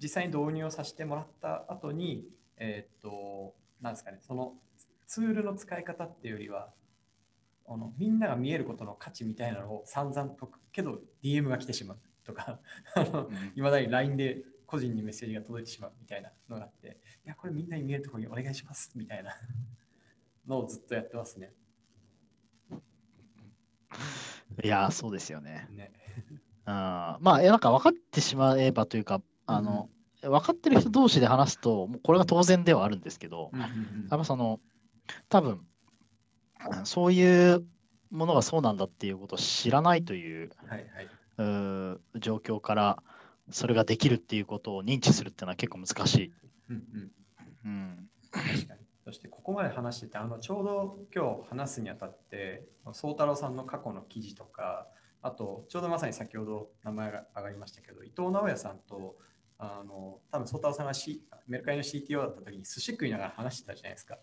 [0.00, 2.24] 実際に導入をさせてもらった後に、
[2.56, 4.54] えっ、と、なんですかね、その
[5.06, 6.70] ツールの使い方っていうよりは、
[7.68, 12.60] あのみんなが見えることの価値みたいなのを散々解くけど DM が来てしまうとか
[13.56, 19.34] いまだに LINE で個人にメッセージが届いてしまうみたいなのがあっていやこれみんなに見えるところにお願いしますみたいな
[20.46, 21.52] のをずっとやってますね。
[24.62, 25.68] いや、そうですよね。
[25.70, 25.92] ね
[26.66, 29.88] あまあ、なんか分かってしまえばというか、あの、
[30.22, 34.60] 分かってる人同士で話すと、もうこれが当然ではあるんですけど、うんうんうんやっぱその、
[35.28, 35.60] 多分
[36.84, 37.64] そういう
[38.10, 43.02] ものがそうなんだっていうことを知らないというはいはいうー状況から、
[43.50, 46.32] それができるっていうことを認知するっていうのは結構難しい。
[46.70, 47.10] うんうん
[47.64, 48.08] うん。
[48.32, 48.80] 確かに。
[49.04, 54.88] そしてここまで話してて、あのちょうど今日話すにあたって、宗太郎さんの過去の記事とか、
[55.26, 59.16] あとちょうどまさに先ほど名前が上がりましたけど、伊藤直也さんと、
[59.58, 64.18] あの多分宗太郎さんが、C、メルカリの CTO だった時に寿司食いながら話してたじゃないですか。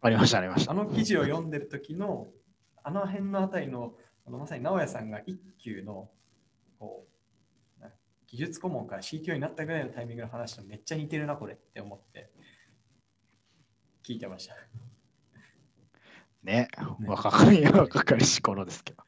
[0.00, 0.70] ありました、ありました。
[0.70, 2.28] あの記事を読んでる時の、
[2.84, 3.94] あの辺のあたりの、
[4.26, 6.08] あのまさに直也さんが一級の
[6.78, 7.04] こ
[7.80, 7.90] うな
[8.28, 12.30] 技術顧問から CTO になったぐらいのタイミングの話とめっちゃ似てるな、これって思って
[14.06, 14.54] 聞いてました。
[16.44, 16.68] ね、
[17.00, 19.02] ね若かり、若かりし頃ですけど。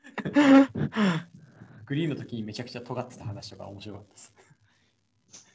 [1.86, 4.34] グリーンの時にめちゃくちゃ尖ってた話とか面白かったです。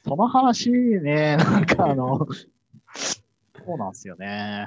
[0.04, 2.26] その話ね、なんかあの、
[3.64, 4.26] そうなんですよね。
[4.26, 4.66] ね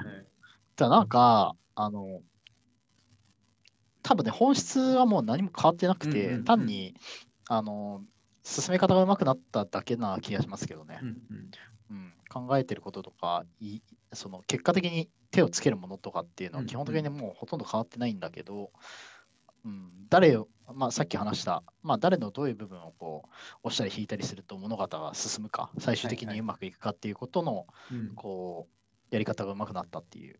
[0.76, 2.22] じゃあなんか、あの、
[4.02, 6.94] 多分ね、本質はもう何も変わってなくて、うんうんうん単に、
[7.48, 8.02] あの、
[8.44, 11.00] 進め方が上手くなっただけな気がしますけどね。
[11.02, 11.50] うんうん
[11.90, 13.80] うん、考えてることとかい、
[14.12, 18.70] その結果的に手をつけるものとかっていうのはうん基本的にもうほとんど変わってないんだけど、
[19.66, 23.28] うん、誰を、まあ、さっき話した、まあ、誰のどういう部分をこう
[23.64, 26.38] 押したり引いたりすると物語が進むか、最終的はいはい。
[26.38, 28.14] うにまくいくかっていうことの、うん。
[28.14, 30.38] こう、やり方が上手くなったっていう。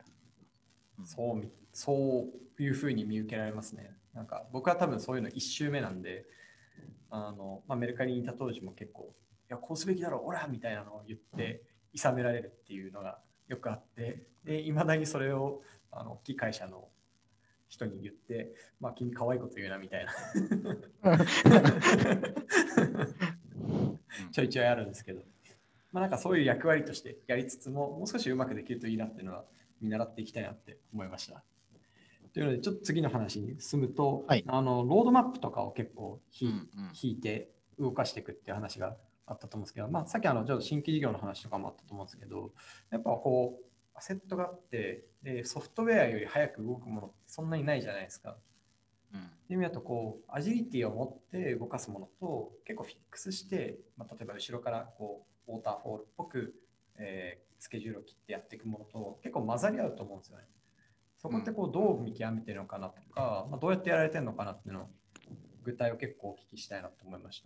[1.00, 1.06] うん。
[1.06, 2.24] そうみそ
[2.58, 3.96] ういうふうに見受けられますね。
[4.14, 6.24] なんか僕は多分そういうの1周目なんで、
[7.10, 9.12] あのまあ、メルカリにいた当時も結構、
[9.50, 11.62] いや、こうすべきだろう、オラみたいなのを言って、
[11.92, 16.88] いさめられるっていうのがよくあって、で、いまだにそれをあの大きい会社の
[17.68, 20.12] 人に言って、まあ、君可愛いこと言うなみたいな。
[24.32, 25.20] ちょいちょいあるんですけど、
[25.92, 29.44] まあ、なんかそういう役割としてやりつつも、もう少しうまくできるといいなっていうのは
[29.80, 31.42] 見習っていきたいなって思いました。
[32.32, 34.44] というので、ちょっと次の話に進むと、はい。
[34.46, 36.92] あのロードマップとかを結構引,、うんうん。
[37.00, 42.52] 引いて動かしていくっていう話があったと思うんですけど、まあ、さっきあのちょっと新規事業の話とかもあったと思うんですけど、
[42.90, 43.65] やっぱこう、
[43.96, 48.36] アセットがあって、でソフトウェアより早く動くものってそんなにないじゃないですか。
[49.14, 56.54] うんっていう意味だとこうアジリティを持って動かすものと結構フィックスして、まあ、例えば後ろからこうウォーターフォールっぽく、
[56.96, 60.44] えースケジュールを切ってやっていくものと結構混ざり合うと思うんですよね。
[61.18, 64.90] そこってこうどう見極めてるのかなとか、まあ、どうやってやられてるのかなっていうのを
[65.64, 67.42] 具体を結構お聞きしたいなと思いまし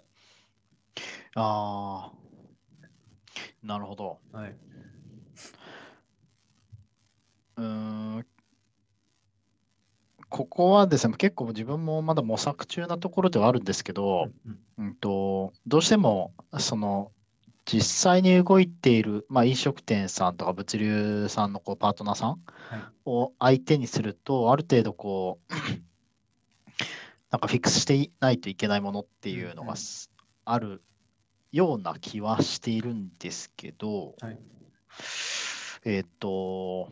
[1.36, 4.20] ああ、なるほど。
[4.32, 4.38] た。
[4.38, 4.56] はい。
[7.61, 7.66] うー
[8.20, 8.27] ん。
[10.31, 14.94] ここはですね、結構自分もまだ模索中なところではあるんですけど、うんうん。
[14.94, 17.12] と、どうしても、その、
[17.66, 22.31] 実際に動いている、まあ、飲食店さんとか物流さんのこうパートナーさん
[22.70, 22.83] はい。
[23.05, 25.53] を相手にすると、ある程度こう、
[27.31, 30.11] なんかフィックスしていないといけないものっていうのがす
[30.44, 30.83] ある
[31.53, 34.38] ような気はしているんですけど、はい。
[35.85, 36.90] えっ、と、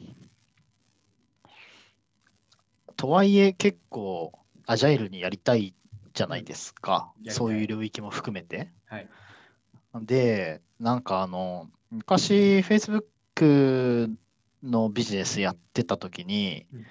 [2.99, 4.33] とはいえ結構
[4.67, 5.73] アジャイルにやりたい
[6.13, 7.13] じゃないですか。
[7.29, 8.73] そういう領域も含めて。
[8.87, 9.09] はい。
[10.03, 14.13] で、なんかあの、昔 Facebook
[14.65, 16.87] のビジネスやってた時に、うん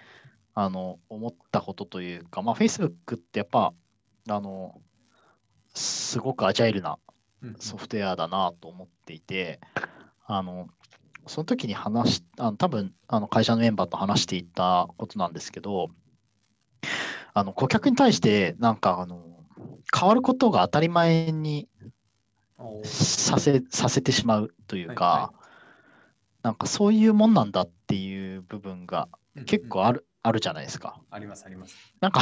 [0.59, 3.73] あの、思ったことというか、まあ Facebook ってやっぱ、
[4.29, 4.81] あの、
[5.75, 6.97] すごくアジャイルな
[7.43, 9.59] うんソフトウェアだなと思っていて、
[10.25, 10.69] あの、
[11.27, 15.89] その時に話し、あの多分あの会社のメンバーと話していたことなんですけど、
[17.33, 19.21] あの顧客に対してなんかあの
[19.97, 21.67] 変わることが当たり前に
[22.83, 25.33] させさせてしまうというか、はいは
[26.43, 29.09] なんかそういうもんなんだっていう部分が
[29.45, 31.01] 結うん構ある,、あるじゃないですか。
[31.11, 31.75] あります、あります。
[31.99, 32.21] なんか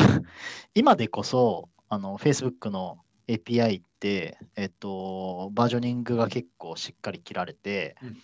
[0.73, 8.15] 今でこそあの Facebook の API って、えっと、バージョニングが結構しっかり切られて、うんうん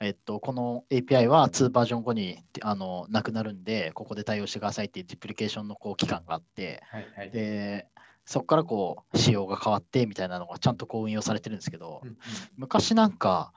[0.00, 7.30] えっと、この API は2バージョン後にあのなくなるんで、ここで対応してくださいっていうディプリケーションのこう期間があって、はいはい。
[7.30, 7.86] で、
[8.24, 12.16] そこからこう仕様が変わってみたいなのがちゃんとこう運用されてるんですけどう、んうん
[12.56, 13.52] 昔なんか、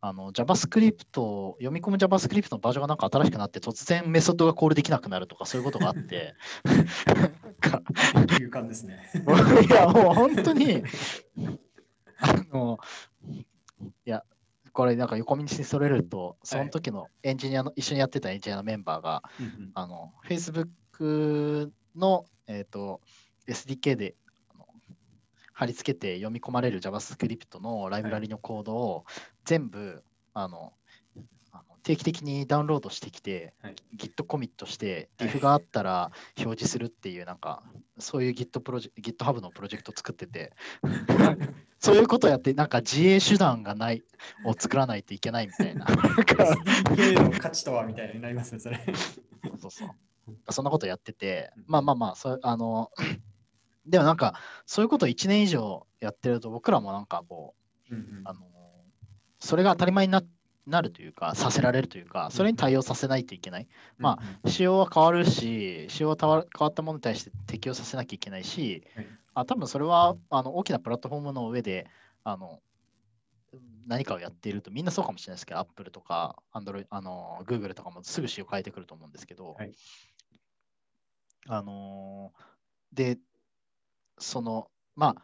[0.00, 6.34] あの JavaScript、読み込む JavaScript のバージョンがなんか新しくなって、突然メソッドがコールできなくなるとか、そういうことがあって、
[8.36, 9.10] 勇敢ですね。
[9.68, 10.84] いや、もう本当に、
[12.20, 12.78] あの、
[13.32, 13.44] い
[14.04, 14.24] や、
[14.72, 23.00] これなんか横道にそれると、その時のエンジニアの、一緒にやってたエンジニアのメンバーが、うんうんあの、Facebook の、えっと
[23.48, 24.14] SDK で
[25.58, 29.04] 貼り付けて読み込まれる JavaScript のライブラリのコードを
[29.48, 30.74] 全部、あの、
[31.52, 37.62] あの定期的にダウンロードしてきて、はい Git コミットして、はい diff があったら表示するっていう、なんか、
[37.98, 40.52] そういう Git プロジェ GitHub のプロジェクト作ってて、
[41.80, 44.02] そういうことをやって、なんか自衛手段がない
[44.44, 45.86] を作らないといけないみたいな。
[45.86, 48.78] SDK の価値とはみたいになりますね、それ。
[49.58, 50.52] そうそう。
[50.52, 52.90] そんなことやっててうん、まあまあまあ、そうあの、
[53.86, 57.54] でもなんか、そういうことを1年以上やってると、僕らもなんかこ
[57.90, 58.40] う、うんうんあの、
[59.38, 60.22] それが当たり前にな
[60.66, 63.68] なるというか、させられるというか、それに対応させないといけない。
[63.96, 69.06] まあ、仕様は変わるし、仕様は変わったものに対して適用させなきゃいけないし、はい。
[69.34, 71.86] あ多分それはあの大きなプラットフォームの上で
[72.24, 72.60] あの
[73.86, 79.72] 何かをやっているとみんなそうかもしれないですけど、Apple とか Android、あの Google とかもすぐ仕様変えてくると思うんですけど、はい。
[81.46, 82.32] あの
[82.92, 83.18] で、
[84.18, 85.22] その、まあ、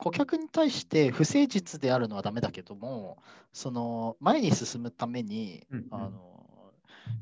[0.00, 5.86] 顧客に対して不誠実であるのはダメだけども、その前に進むために、うんうん。
[5.90, 6.72] あの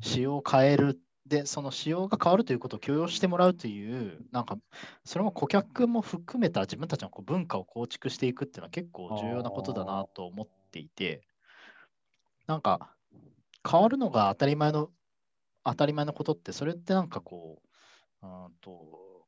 [0.01, 1.01] 仕様を変える。
[1.27, 4.57] で、その仕様が変わるということを許容してもらうという、なんか、
[5.05, 11.23] それも顧客も含めた自分たちのこう文化を構築していくっていうのは結構重要なことだなと思っていて、
[12.47, 12.95] なんか、
[13.69, 14.89] 変わるのが当たり前の、
[15.65, 17.61] 当たり前のことって、それってなんかこ
[18.23, 19.27] う、うんと、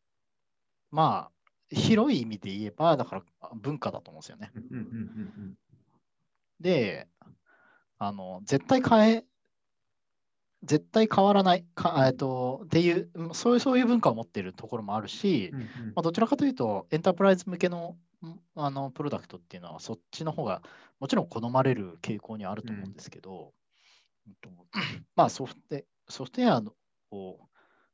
[0.90, 1.39] まあ、
[1.70, 3.22] 広い意味で言えば、だから
[3.54, 4.50] 文化だと思うんですよね。
[6.60, 7.08] で、
[7.98, 9.24] あの、絶対変え、
[10.62, 20.62] 絶対変わらないか、えっと、っていう、うんそういう、そういう文化を持っているところもあるし、うんうんまあ、どちらかというと、エンタープライズ向けのんあのプロダクトっていうのは、そっちの方が
[20.98, 23.54] もちろん好まれる傾向にあると思うんですけど、
[24.26, 24.50] うんと
[25.16, 27.48] まあソフト、ソフトウェアを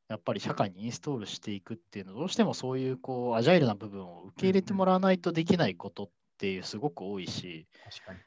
[0.09, 8.19] やっぱり社会にインストールしていくっていうのは、どうしてもそういうこうアジャイルな部分を受け入れてもらわないとできないことっていうすごく多いし、確かに。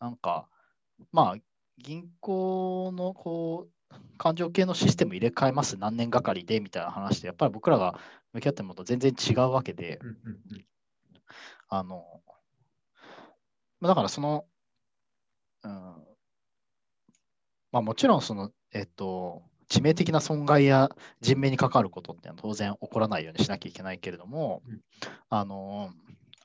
[0.00, 0.48] なんか、
[1.12, 1.36] まあ、
[1.78, 3.74] 銀行のこう、
[4.16, 7.98] 感情系のシステム入れ替えます、何年がかりでみたいな話で、やっぱり僕らが
[8.32, 10.00] 向き合ってるものと全然違うわけで、
[11.68, 12.22] あの、
[13.80, 14.46] まあだからその、
[15.62, 15.70] うん、
[17.72, 24.80] まあもちろんその、えっと、致命的な損害や人命に関わることっていうのは当然起こらないようにしなきゃいけないけれども、うん。
[25.30, 25.90] あの、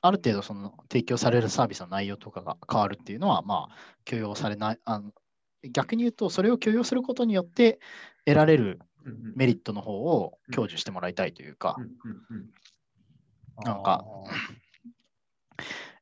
[0.02, 5.12] ある程度その提供されるサービスの内容とかが変わるっていうのは、まあ、許容されない、あの
[5.70, 7.80] 逆に言うと、それを許容することによって
[8.24, 8.80] 得られる
[9.34, 11.76] メリットの方を享受してもらいたいというか
[13.62, 14.30] なんかあ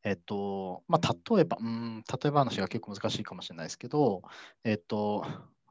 [0.04, 4.22] えっと、まあ、例えば、うん、例えば話が結構難しいかもしれないですけど、
[4.64, 5.26] えっと、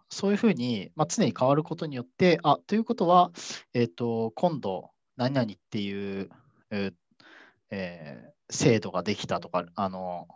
[0.10, 3.32] そういうふうに、まあ、常に変わることによって、あ、ということは、
[3.74, 6.30] えっと、今度、何々っていう、
[6.72, 10.28] えー制度ができたとか、あの、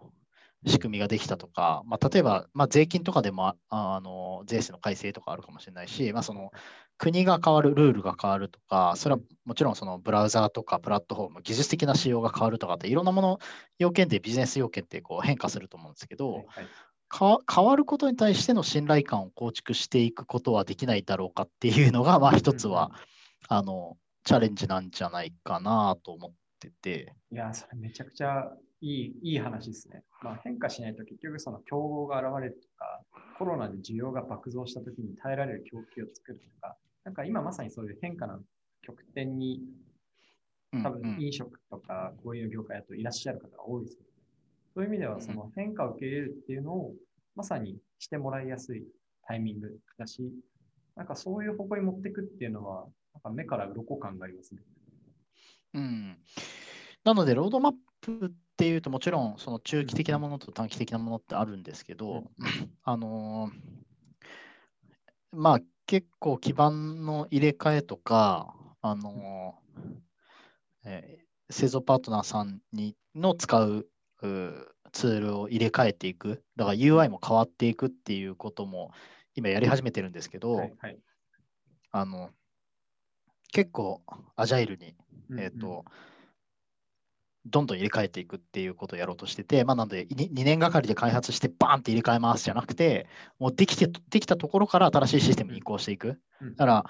[0.68, 6.52] 仕組みができたとか、まあ、例えば、まあ、税金とかでもあの税制の改正とかあるかもしれないし、まあ、その
[7.00, 13.40] 国が変わる、ルールが変わるとか、それはもちろんそのブラウザーとかプラットフォーム、技術的な仕様が変わるとかって、いろんなもの、
[13.80, 16.66] 要件でビジネス要件ってこう変化すると思うんですけど、はいはい。
[17.20, 22.92] 変わることに対しての信頼感を構築していくことはできないだろうかっていうのが、まあ一つは、
[23.50, 30.04] あの、チャレンジなんじゃないかなと思ってて、いやー、それめちゃくちゃいいいい話ですね。
[30.24, 33.02] まあ、変化しないと結局その競合が現れるとか、
[33.38, 38.40] コロナで需要が爆増したときに耐えられる供給を作るとか、なんか今まさにそういう変化の
[38.82, 39.62] 極点に
[40.74, 44.11] うん多分飲食とかこういう業界だといらっしゃる方が多いですよね。
[44.74, 46.94] そういう意味ではその変化を受け入れるっていうのを
[47.36, 48.84] まさにしてもらいやすい
[49.28, 50.32] タイミングだし、
[50.96, 54.62] なんかそういう方向に持っていくっていうのは、なんか目から鱗感がありますね。
[55.74, 56.18] うん。
[57.04, 62.26] なので、ロードマップっていうと、もちろん、その中期的なものと短期的なものってあるんですけど、
[62.84, 63.82] あのー
[65.34, 69.82] まあ、結構基盤の入れ替えとか、あのー
[70.86, 73.88] えー製造パートナーさんにの使うう
[74.22, 78.92] ツールを入れ替えていく、だから UI も変わっていくっていうことも
[79.36, 80.98] 今やり始めてるんですけど、はいはい。
[81.92, 82.30] あの
[83.52, 84.02] 結構
[84.36, 84.96] アジャイルに、
[85.30, 85.44] うんうん。
[85.44, 85.86] えっ、と、
[87.46, 93.08] どんどん入れ替えていくっていうことをやろうとしてて、まあ、なので 2, 2年がかりで開発してバーンって入れ替えますじゃなくて、
[93.40, 96.20] もうできてできたところから新しいシステムに移行していく。
[96.42, 96.56] うん。
[96.56, 96.86] だから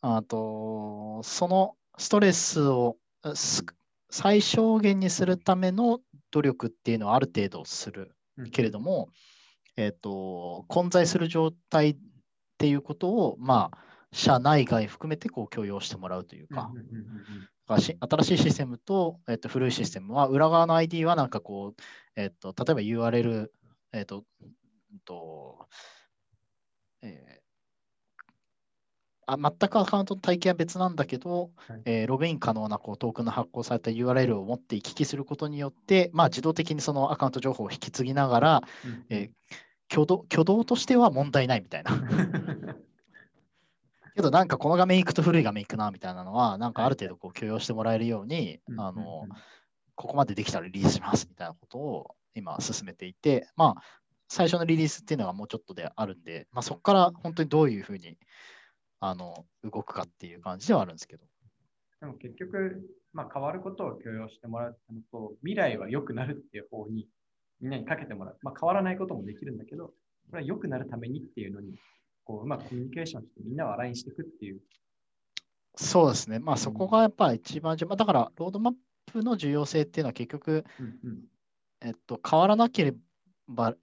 [0.00, 2.96] あと、そのストレスを
[3.34, 3.64] す
[4.10, 6.00] 最小限にするための
[6.34, 8.50] 努力っていうのはある程度するうん。
[8.50, 9.10] けれども、
[9.76, 11.96] えっ、と、混在する状態っ
[12.58, 13.78] ていうことを、まあ、
[14.12, 21.82] 社内外含めてこう許容してもらうというか、うんうんうんうんだからし新しいシステムと、えっと、古いシステムは、裏側の ID はなんかこう、
[22.14, 23.48] えっと、例えば URL、
[23.94, 24.44] えっと、う
[24.96, 25.66] んと
[27.00, 27.43] えー
[29.26, 31.82] あ全くアカウントの体系は別なんだけど、はい。
[31.84, 39.06] えーログイン可能なこうトークンの発行された URL を持って行き来することによって、まあ、自動的にそのアカウント情報を引き継ぎながら、うん。
[39.10, 39.30] えー
[39.90, 41.92] 挙動挙動としては問題ないみたいな。
[44.16, 49.26] けどなんかこの画面行くと古い画面行くなみたいなのは、なんかある程度こう許容してもらえるように、うんあの
[49.96, 53.82] ここまでできたらリリースしますみたいなことを今進めていて、まあ
[54.28, 58.16] 最初のリリースっていうのがもうちょっとであるんで、まあ、そこから本当にどういうふうに
[59.06, 61.24] あの動くかっていう感じではあるんですけど。
[62.00, 62.82] でも結局、
[63.12, 67.06] まあ、変わることを許容してもらうのと、未来は良くなるっていう方に
[67.60, 68.38] みんなにかけてもらう。
[68.42, 69.92] まあ、変わらないこともできるんだけど、こ
[70.36, 71.78] れは良くなるためにっていうのに、
[72.24, 74.60] こううまくコミュニケーションしてみんなをアラインしていくっていう。
[75.76, 76.38] そうですね。
[76.38, 77.88] まあそこがやっぱ一番重要。
[77.88, 78.74] まあだからロードマッ
[79.06, 81.24] プの重要性っていうのは結局、うんうん
[81.82, 82.98] えっと、変わらなければ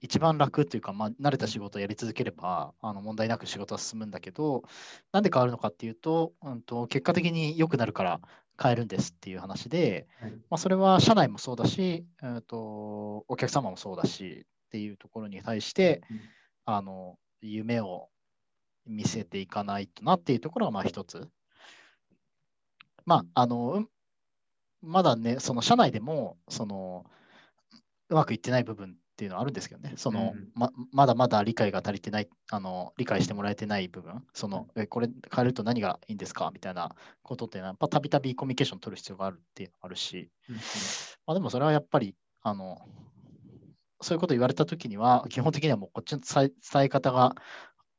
[0.00, 4.64] 一番楽っていうか、まあ、慣れた仕事をやり続ければあの問題なく仕事は進むんだけど、
[5.12, 8.20] なんで変わるのかっていうと、うん、と結果的に良くなるから
[8.60, 16.20] 変えるんですっていう話で、はいまあ、それは社内もそうだし、うん、とお客様もそうだしっていうところに対して、うん
[16.64, 18.08] あの夢を
[18.86, 21.28] 見せていかないとなっていうところがまあ一つ。
[23.04, 23.88] まあ、あの、うん
[24.82, 27.06] まだね、その社内でも、その、
[28.08, 36.50] うまくいってない部分っていうのはあるんですけどね、その、うんままだまだ理解が足りてない、あの理解してもらえてない部分、その、えこれ変えると何がいいんですか？
[36.52, 36.90] みたいな
[37.22, 40.60] ことってやっぱたびたびコミュニケーション取る必要があるっていうのがあるし、うんま
[41.26, 42.80] あ、でもそれはやっぱり、あの、
[44.00, 47.36] そういうこと言われたときには、基本的にはもうこっちの伝え伝え方が、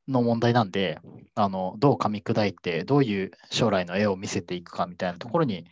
[0.10, 1.00] の問題なんで、
[1.34, 5.66] あの、どう噛み砕いて、どういう将来の絵を見せていくかみたいなところに、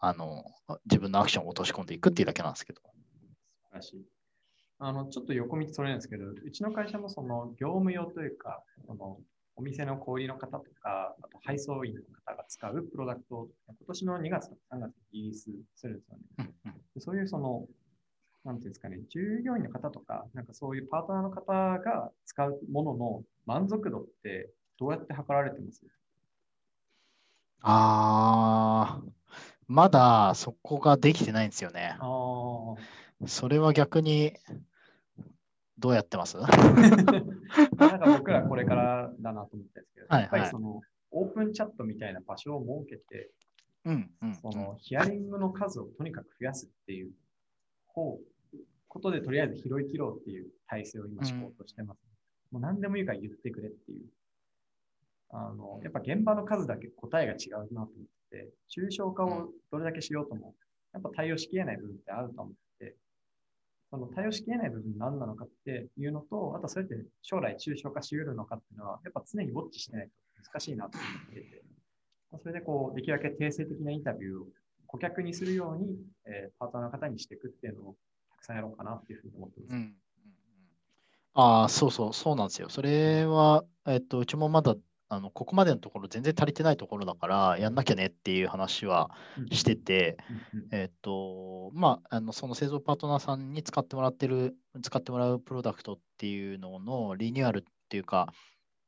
[0.00, 0.44] あの、
[0.86, 2.80] 自分のアクションを落とし込んでいくっていうだけなんですけど。
[2.82, 2.88] 素
[3.70, 4.11] 晴らしい。
[4.84, 9.20] あの、ちょっと横道それなんですけど、うちの会社もその業務用というか、その
[9.54, 16.74] お店の小売りの方とか、あと配送員の方が使うプロダクトを今年の2月とか3月にリリースするんですよね。
[16.98, 17.68] そういうその、
[18.44, 25.80] なんていうんですかね、従業員の方とか、なんかそういうパートナーの方が使うものの満足度ってどうやって測られてます？
[27.60, 29.10] あー、
[29.68, 31.96] まだそこができてないんですよね。
[32.00, 33.02] ああ。
[33.28, 34.32] それは逆に、
[35.78, 36.36] どうやってます？
[36.38, 36.50] なん
[38.00, 43.30] か僕らこれからだなと思ったんですけど、はいやっぱりそのオープンチャットみたいな場所を設けて、
[43.84, 47.12] うんうんそのヒアリングの数をとにかく増やすっていう
[47.86, 48.18] 方
[48.88, 52.00] ことでとりあえず拾い切ろうっていう体制を今敷こうとしてます。
[52.50, 54.04] もう何でもいいから言ってくれっていう。
[55.30, 60.54] あの、やっぱ現場の数だけ答えが違うなと思って、抽象化をどれだけしようとも、
[60.92, 62.52] やっぱ対応しきれない部分ってあると思
[63.92, 70.12] その対応しきれない部分何なのかっていうのと、あとそれって将来抽象化し得るのかっていうのは、やっぱ常にウォッチしてないと
[70.50, 71.62] 難しいなと思っていて、
[72.42, 74.46] それでこう、できるだけ定性的なインタビューを
[74.86, 77.96] 顧客にするように、えーパートナーの方にしていくっていうのを
[78.30, 79.74] たくさんやろうかなっていうふうに思ってます。
[81.34, 82.70] ああ、そうそう、そうなんですよ。
[82.70, 84.74] それは、えっと、うちもまだ、
[85.12, 89.10] あの、ここまでのところ全然足りてないところだから、やんなきゃねっていう話は
[89.50, 90.16] してて、
[90.70, 98.32] えっと、まあ、あの、その製造パートナーさんに使ってもらってる、使ってもらうプロダクトっていうののリニューアルっていうか、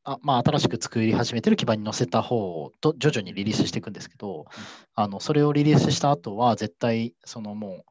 [0.04, 4.46] あまあ、新しく作り始めてる基盤に載せた方と徐々にリリースしていくんですけど、
[4.94, 7.84] あの、それをリリースした後は、絶対、そのもう、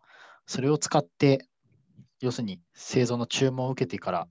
[0.47, 1.47] それを使って、
[2.19, 4.27] 要するに製造の注文を受けてから、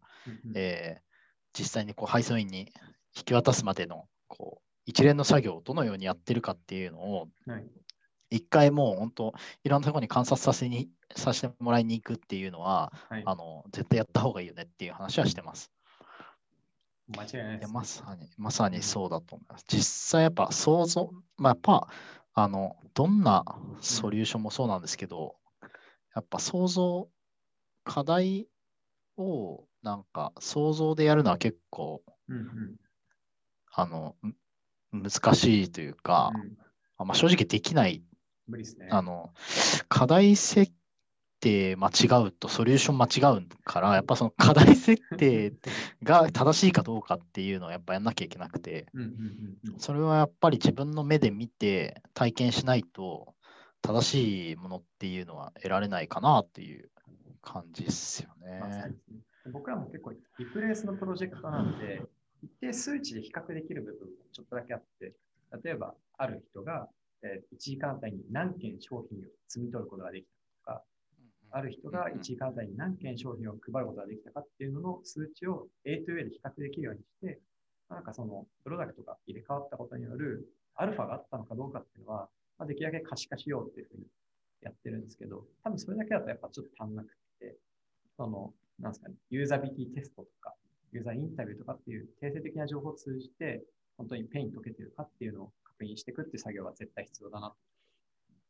[0.56, 1.12] えー
[1.54, 2.72] 実際にこう配送員に
[3.16, 7.64] 引き渡すまでのこう一連の作業をどのようにやってるかっていうのをはい
[8.30, 15.70] 一回もう本当いろんなところに観察させにさせてもらいに行くっていうのははいあの絶対やった方がいいよねっていう話はしてます。
[17.08, 19.66] 間違いないです、まさにまさにそうだと思います。
[19.68, 21.88] 実際やっぱ想像、まあ、やっぱ
[22.34, 23.44] あの、どんな
[23.80, 25.36] ソリューションもそうなんですけど、
[26.14, 27.08] やっぱ想像、
[27.84, 28.48] 課題
[29.18, 32.76] をなんか想像でやるのは結構、うんうん
[33.72, 34.34] あの、ん
[34.92, 36.56] 難しいというか、うん。
[36.98, 38.02] あまあ、正直できない、
[38.46, 38.88] 無理ですね。
[38.90, 39.32] あの、
[39.88, 40.72] 課題設
[41.40, 45.52] 定間違うとソリューション間違うから、やっぱその課題設定
[46.02, 48.86] が正しいかどうかっていうのをやっぱやんなきゃいけなくて、
[49.78, 53.34] それはやっぱり自分の目で見て体験しないと
[53.80, 56.90] 正しいものっていうのは得られないかなっていう
[57.40, 58.60] 感じですよね。
[59.52, 62.02] 僕らも結構リプレイスのプロジェクトなんで、
[62.42, 65.12] 一定数値で比較できる部分もちょっとだけあって、
[65.64, 66.88] 例えばある人が、
[67.22, 70.26] えー1時間あたりに何件商品を摘み取ることができ
[70.64, 70.82] たとか、
[71.52, 77.38] ある人が1時間あたりに何件商品を配ることができたかっていうのの数値を A to A で比較できるようにして、
[77.88, 82.28] なんかそのプロダクトが入れ替わったことによるアルファがあったのかどうかっていうのは、
[82.58, 84.04] まあ、できるだけ可視化しようっていうふうに
[84.62, 87.56] やってるんですけど、多分それだけだとやっぱちょっと足んなくて、
[88.16, 90.54] その、なんですかね、ユーザビリティテストとか、
[90.92, 93.62] ユーザーインタビューとかっていう定性的な情報を通じて、
[93.96, 97.56] 本当にペイン解けてるかっていうのを確認していくっていう作業は絶対必要だなと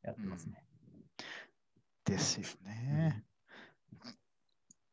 [0.02, 0.64] やってますね。
[2.04, 3.24] ですよね。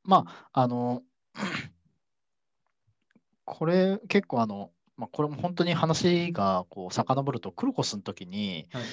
[0.04, 1.04] まあ、あの、
[3.46, 8.84] これ結構あの、まあ、これも本当に話がこう遡ると、クロコスの時に、はい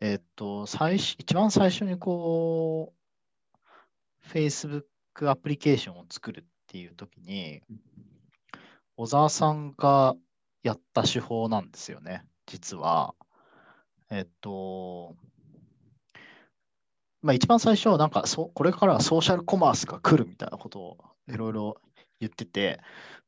[0.00, 2.92] えっと、最初、一番最初にこ
[4.24, 4.84] う、Facebook
[5.28, 7.62] アプリケーションを作るっていう時に、
[8.96, 10.14] 小沢さんが
[10.62, 13.14] やった手法なんですよね、実は。
[14.10, 15.16] えっと、
[17.22, 20.98] まあ一番最初はなんかそ、これからはソーシャルコマースが来るみたいなことを
[21.28, 21.76] いろいろ
[22.20, 22.80] 言ってて、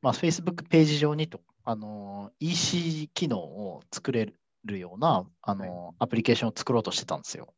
[0.02, 4.32] まあ、Facebook ページ上にと、あの EC 機能を作れ
[4.64, 7.54] るような、あのアプリケーションを作ろうとしてたんですよ。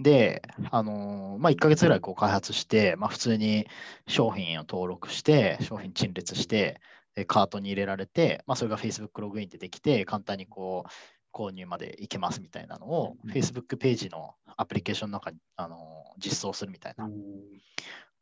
[0.00, 3.66] で、あのまあ、1ヶ月ぐらいこう開発して、まあ、普通に
[4.06, 6.80] 商品を登録して、商品陳列して、
[7.14, 17.08] でカートに入れられて、まあ、それが Facebook ログインでできて、簡単にこう購入までいけますみたいなのを、うん Facebook ページのアプリケーションの中に、あの実装するみたいな。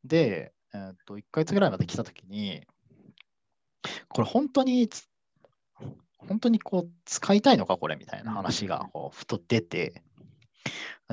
[0.05, 2.62] で、えーっと、1ヶ月ぐらいまで来たときに、
[4.09, 5.09] これ本当につ、
[6.18, 10.02] 本当にこう使いたいのか、これみたいな話がこうふと出て、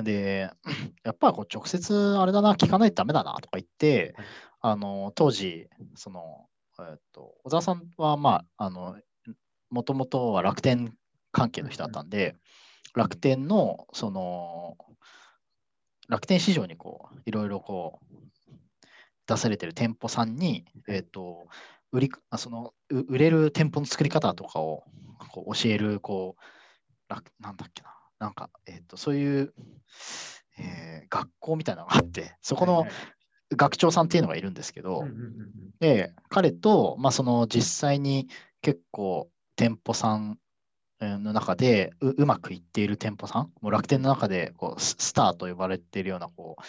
[0.02, 0.50] で、
[1.04, 4.26] やっぱりこう直接あれだな、聞かないとダメだなとか言ってはい、
[4.60, 6.46] あの当時、その、
[6.78, 8.96] えーっと、小沢さんは、まあ、あの、
[9.70, 10.94] もともとは楽天
[11.32, 12.36] 関係の人だったんで、
[12.94, 14.76] 楽天の、その、
[16.08, 18.14] 楽天市場にこう、いろいろこう、
[19.26, 21.48] 出されてる店舗さんに、えっ、と、
[21.90, 24.84] 売り、あその、う売れる店舗の作り方とかを
[25.30, 26.42] こう教える、こう、
[27.08, 29.52] 楽なんだっけな、なんか、えっ、と、そういう、
[30.58, 32.86] えー学校みたいなのがあって、そこの
[33.54, 35.04] 学長さんっていうのがいるんですけど、
[35.80, 38.28] で、彼と、まあ、その実際に
[38.62, 40.38] 結構店舗さん
[41.00, 46.62] えーの中でううまくいっている店舗さん、もう楽天の中でこうススターと呼ばれているようなこう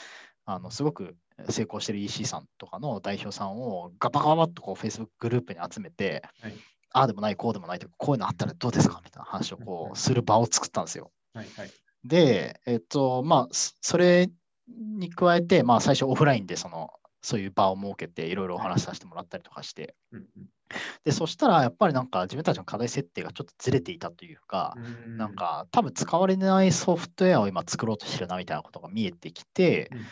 [0.45, 1.15] あのすごく
[1.49, 6.53] 成功している EC さんとかの代表さんをガバガバッとこう Facebook グループに集めて、はい。
[6.95, 11.11] ああでもない、こうでもないとか、こういうのあったらどうですかみたいな話をこうする場を作ったんですよ。
[11.33, 11.71] はいはい。
[12.03, 14.29] で、えっと、まあ、そそれ
[14.67, 20.25] に加えて、まあ、最初オフラインでその、そういう場を設けて、いろいろお話しさせてもらったりとかして、うん
[21.03, 24.75] で、そしたら、やっぱりなんか自分たちの課題設定がちょっとずれていたというか、
[25.05, 25.17] うん。
[25.17, 30.05] なん、か多分使われないソフトウェアを今作ろうとしてるなみたいなことが見えてきて、うんうん。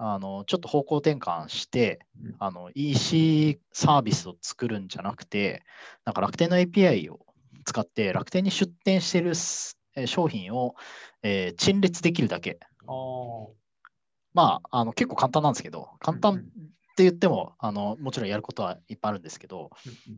[0.00, 5.64] あのちょっと方向転換してうん、あの EC サービスを作るんじゃなくて、
[6.04, 7.18] なんか楽天の API を
[7.64, 9.34] 使って楽天に出店している
[10.06, 10.74] 商品を、
[11.22, 12.58] えー陳列できるだけ。
[14.34, 16.38] まあ、あの結構簡単なんですけど、簡単っ
[16.96, 19.70] て言っても、あのもちろんやることはいっぱいあるんですけど、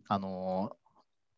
[0.09, 0.77] あの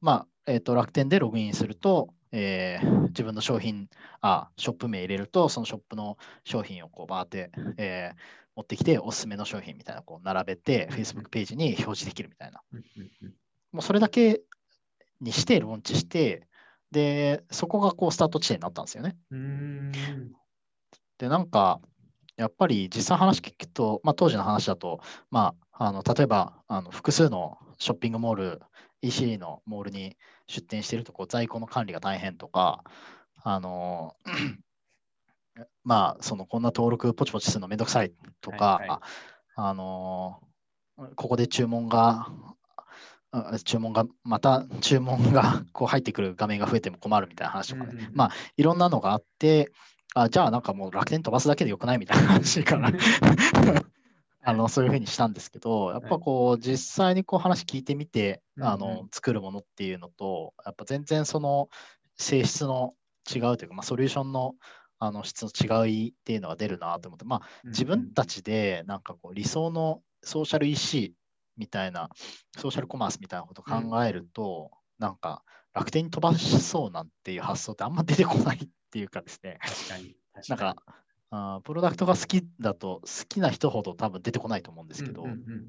[0.00, 3.90] まあ、えっ、と、楽天でログインすると、えー自分の商品、
[4.22, 8.16] あ、ショップ名入れると、そのショップの商品をこうバーって、えー
[8.54, 12.62] 持ってきて、おすすめの商品みたいなこう並べて、うん Facebook ページに表示できるみたいな。
[13.72, 14.42] もうそれだけ
[15.20, 16.48] にして、ローンチして、
[16.92, 19.16] で、そこがこうスタート地点になったんですよね。
[21.18, 21.80] で、なんか、
[22.36, 28.62] やっぱり実際話聞くと、まあ、当時の話だと、まあ、あの例えばあの複数のショッピングモール、
[29.02, 30.16] EC のモールに
[30.46, 32.84] 出店しているとこう在庫の管理が大変とか、
[33.42, 34.16] あの
[35.84, 38.98] まあ、そのこんな登録ポチポチするのめんどくさいとか、はいはい
[39.54, 40.40] あの
[41.16, 42.54] ここで注文があ
[43.64, 49.72] 注文が、また注文が こう入ってくる画面が増えても困るみたいな話とかね、まあ、いろんなのがあって、
[50.14, 52.92] あじゃあなんかもう楽天飛ばすだけでよくないみたいな話から
[54.44, 58.82] あのそういうふうにしたんですけど、やっぱこう実際にこう話聞いてみて、あうん。
[58.82, 61.68] うの作るものっていうのと、やっぱ全然その
[62.16, 62.94] 性質の
[63.34, 64.54] 違うというか、まあ、ソリューションの
[64.98, 71.12] あの質の違いっていうのが出るなと思って、まあ、自分たちでなんかこう理想のソーシャル EC
[71.56, 72.10] みたいな、
[72.56, 75.42] ソーシャルコマースみたいなことを考えると、なんか
[75.74, 80.16] 楽天に飛ばしそうなんていう発想ってあんま出てこないっていうかですね、確かに。
[80.34, 80.82] 確なんか、
[81.30, 85.68] あープロダクトが好きだと好きな人ほど多分出てこないと思うんですけど、うんうんうん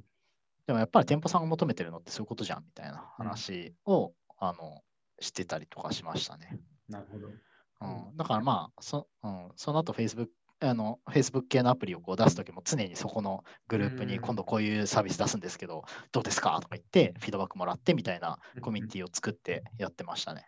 [0.66, 4.82] でもやっぱり店舗さんが求めてるのってそういうことじゃんみたいな話を、あの
[5.20, 6.60] してたりとかしましたね。
[6.90, 7.28] なるほど。
[7.28, 10.28] うん、だからまあそ,、うん、その後 Facebook
[10.66, 15.84] あの Facebook 系のアプリをこう出すときも常にそこのグループに今度こういうサービス出すんですけど、
[16.14, 16.58] どうですか？
[16.62, 20.46] とか言ってフィードバックもらってみたいなコミュニティを作ってやってましたね。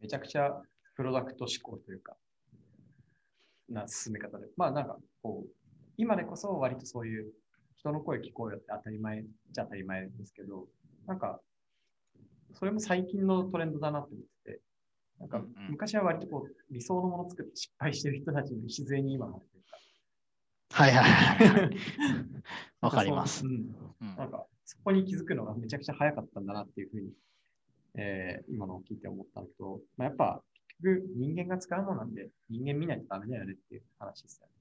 [0.00, 0.50] めちゃくちゃ
[0.96, 2.16] プロダクト思考というか、
[3.68, 4.46] な進め方で。
[4.56, 5.50] まあなんかこう、
[5.98, 7.32] 今でこそ割とそういう
[7.76, 10.66] 人の声聞こうよって当たり前じゃ当たり前ですけど、
[11.06, 11.40] なんか、
[12.54, 14.29] それも最近のトレンドだなと思って、
[15.20, 19.76] なんか昔は割とこう理想のものを作って失敗してる人たちの礎に今のというか、
[20.82, 21.76] はいはいはいはい。
[22.80, 23.44] わかります。
[24.16, 27.12] なんか、そこに気づくのがめちゃくちゃ早かったんだなっていうふうに、
[27.94, 30.42] えー今のを聞いて思ったのと、まあ、やっぱ、
[30.80, 34.52] 結局人間が使うものなんで、人間見ないとダメだよねっていう話ですよね。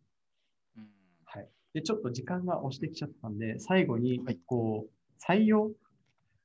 [0.77, 0.89] うん。
[1.23, 1.49] はい。
[1.73, 5.71] で、ちょっと時間が押してきちゃったんで、最後にはい、こう、採用、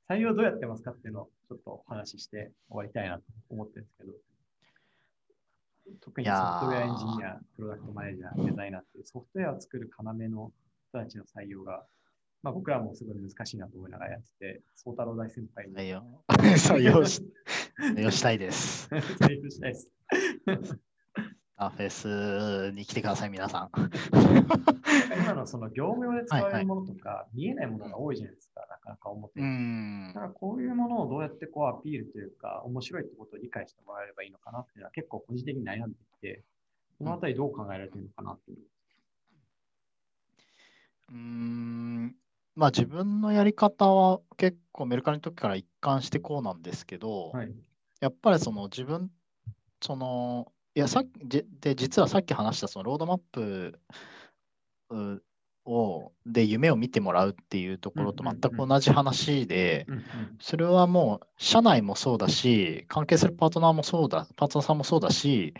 [0.09, 4.13] 採用どうやってますかっていうのをちょっとお話しして終わりたいなと思ってるんですけど、
[6.01, 10.51] 特にソフトウェアエンジニア、プロダクトマネージャー、デザイナーっていうソフトウェアを作る要の
[10.89, 11.85] 人たちの採用が、
[12.43, 17.21] まあ、僕らもすごい難しいなと思いながらやってて、宗太郎大先輩に採用採用し
[17.79, 18.87] 採用したいです。
[18.91, 19.89] 採用したいです。
[21.57, 23.69] あフェスに来てください、皆さん。
[25.23, 36.43] 今のその業務用で使わはいはいれるものとか、見えないものが多いじゃないですか、なかなか思っだからこういうものをどうやってこうアピールというか、面白いってことを理解してもらえればいいのかなっていうのは結構個人的に悩んでいて、
[36.99, 38.57] このあたりどう考えられてるのかなっていう。
[41.09, 42.15] うーん
[42.55, 47.53] まあ自分のやり方は結構メルカリの時から一貫してこうなんですけど、はい。
[48.01, 49.11] やっぱりその自分、
[49.81, 53.79] その、いやさっきじで、実はさっき話したそのロードマップ
[54.89, 55.23] う
[55.65, 59.87] をで夢を見てもらうっていうところと全く同じ話で、
[60.39, 65.53] それはもう社内もそうだし、関係するパートナーもそうだ、パートナーさんもそうだし、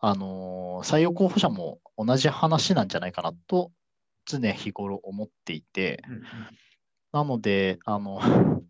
[0.00, 3.70] あのー採用候補者も同じ話なんじゃないかなと
[4.26, 6.02] 常日頃思っていて、
[7.12, 8.20] なので、あの、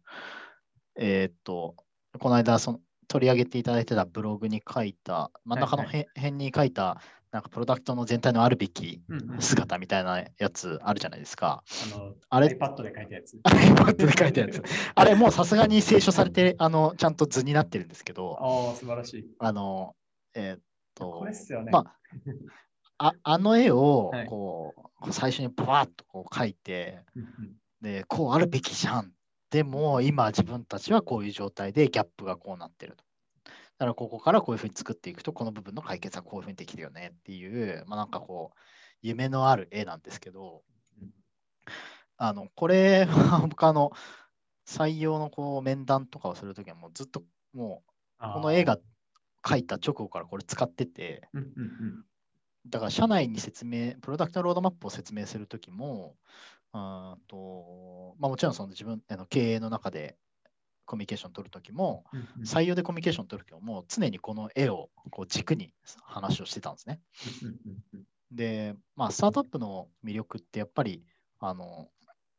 [0.97, 1.77] えーっと、
[2.19, 7.03] この間その取り上げていただいてたブログに書いた、真ん中のはいに書いた、
[7.33, 9.03] なんかプロダクトの全体のあるべき
[9.41, 11.65] 姿みたいなやつあるじゃないですか。
[11.93, 13.37] あの、あれ iPad で書いたやつ。
[13.43, 14.63] iPad で書いたやつ。
[14.95, 19.27] あれもうさすがに清書されて、あの、ちゃんと図になってるんですけど、ああ、素晴らしい。
[19.41, 19.97] あの、
[20.35, 20.61] えーっ
[20.97, 21.73] ことれっすよね。
[21.73, 21.85] ま
[22.99, 27.01] あ あの絵をはいこう、最初にパワッとこう描いて、
[27.81, 29.13] で、こうあるべきじゃん。
[29.51, 33.05] でも今自分たちはこういう状態でギャップがこうなってると。
[33.45, 38.59] だからここからこういうふうに作っていくと、この部分の解決はこういうふうにできるよねっていう、まあ、なんかこう、
[39.03, 40.63] 夢のある絵なんですけど
[41.01, 41.11] うん、
[42.19, 43.91] あの、これは他の
[44.67, 47.23] 採用のこう面談とかをするときはもうずっと
[47.55, 47.83] も
[48.21, 48.79] う、この絵が、
[49.43, 51.23] 描いた直後からこれ使ってて、
[52.69, 56.15] だから社内に説明、プロダクトロードマップを説明するときも、
[56.73, 60.17] あーとまあ、もちろんその自分あの経営の中で
[60.85, 62.45] コミュニケーション取るときも、うんうん。
[62.45, 67.01] 採用でコミュニケーション取るときも、常にこの絵をこう軸に話をしてたんですね。
[67.43, 67.55] うんうん
[67.95, 71.03] うんで、まあ、スタートアップの魅力ってやっぱり、
[71.41, 71.89] あの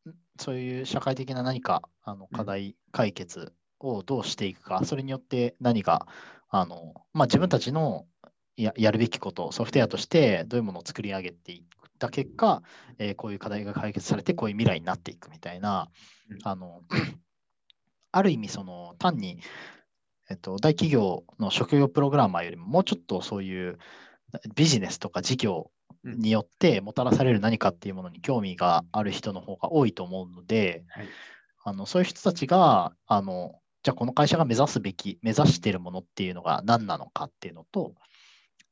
[0.08, 2.38] んそういう社会的な何かあのうん。
[2.38, 6.08] 課題解決をどうしていくか、それによって何か
[6.50, 8.06] あの、まあ、自分たちの
[8.58, 11.64] ややるべきこと、ソフトウェアとしてどういうものを作り上げてい
[12.08, 12.64] った結果、
[12.98, 15.90] えーこういう課題が解決されて、こういう未来になっていくみたいな
[16.30, 16.82] うん、あの
[18.12, 19.40] ある意味、その単に、
[20.30, 23.78] えっと、大企業の職業プログラマーよりも、もうちょっとそういう
[24.56, 25.72] ビジネスとか事業
[26.04, 26.20] うん。
[26.20, 31.08] によってもたらされる何かっていうものに興味がある人の方が多いと思うので、はい。
[31.64, 37.94] あのそういう人たちがあの、じゃあこの会社が目指すべき、目指しているものっていうのが何なのかっていうのと、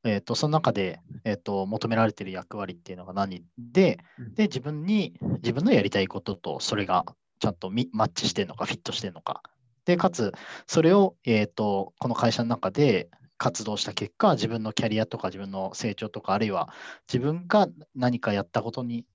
[0.04, 4.34] えっとその中で、えっと求められている役割っていうのが何で、うん。
[4.34, 7.06] で、自分に、自分のやりたいこととそれが
[7.40, 9.42] ちゃんとミマッチしてるのか、フィットしてるのか。
[9.86, 10.34] で、かつ、
[10.68, 16.70] それを、えー、とこの会社の中で活動した結果、自分のキャリアとか自分の成長とか、あるいは
[17.12, 19.06] 自分が何かやったことに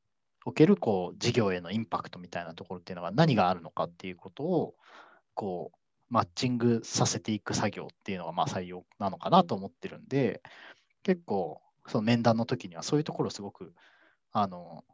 [0.45, 4.75] おけるこう事業へのインパクトみたいなところっていうのが何があるのかっていうことを
[5.35, 5.79] こう
[6.11, 10.43] マッチングさせていく作業っていうのがまあ採用なのかなと思ってるんで、
[11.03, 13.75] 結構その面談の時にはそういうところをすごく
[14.33, 14.85] あの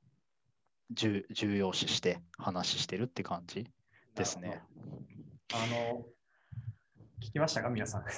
[0.91, 3.67] 重重要視して話してるって感じ
[4.15, 4.63] ですね。
[5.53, 5.57] あ
[5.93, 6.05] の、
[7.21, 8.05] 聞きましたか、皆さん？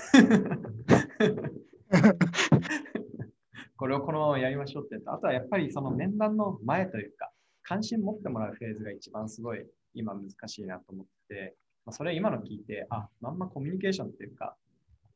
[3.77, 7.33] これをこのままやりましょうってあとはやっぱりその面談の前というか、
[7.63, 14.57] 関心持ってもらうフェーズが一番すごい今難しいなと思ってて、まあ、それ今の聞いて、あ、まんまコミュニケーションっていうか、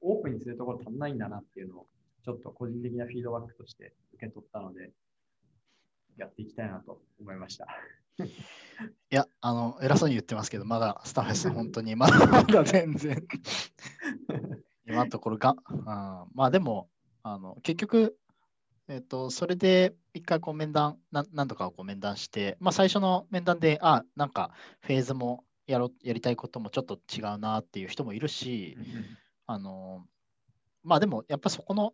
[0.01, 1.87] オープンにするところ足んないんだなっていうのを、
[2.25, 4.91] ちょっと個人的なフィードバックとして受け取ったので、
[6.17, 7.67] やっていきたいなと思いました。
[8.25, 8.29] い
[9.11, 13.27] や、あの、偉そうに言ってますけど、まだスタッフです、 本当に、まだまだ全然。
[14.87, 16.89] 今のところが、あまあでも、
[17.23, 18.17] あの結局、
[18.89, 28.77] えっ、と、それで一回こう面談、な何度かこう面談して、まあ最初の面談で、あ、なんかフェーズもやろやりたいこともちょっと違うなっていう人もいるし、
[29.47, 30.07] あの、
[30.83, 31.93] まあでもやっぱそこの、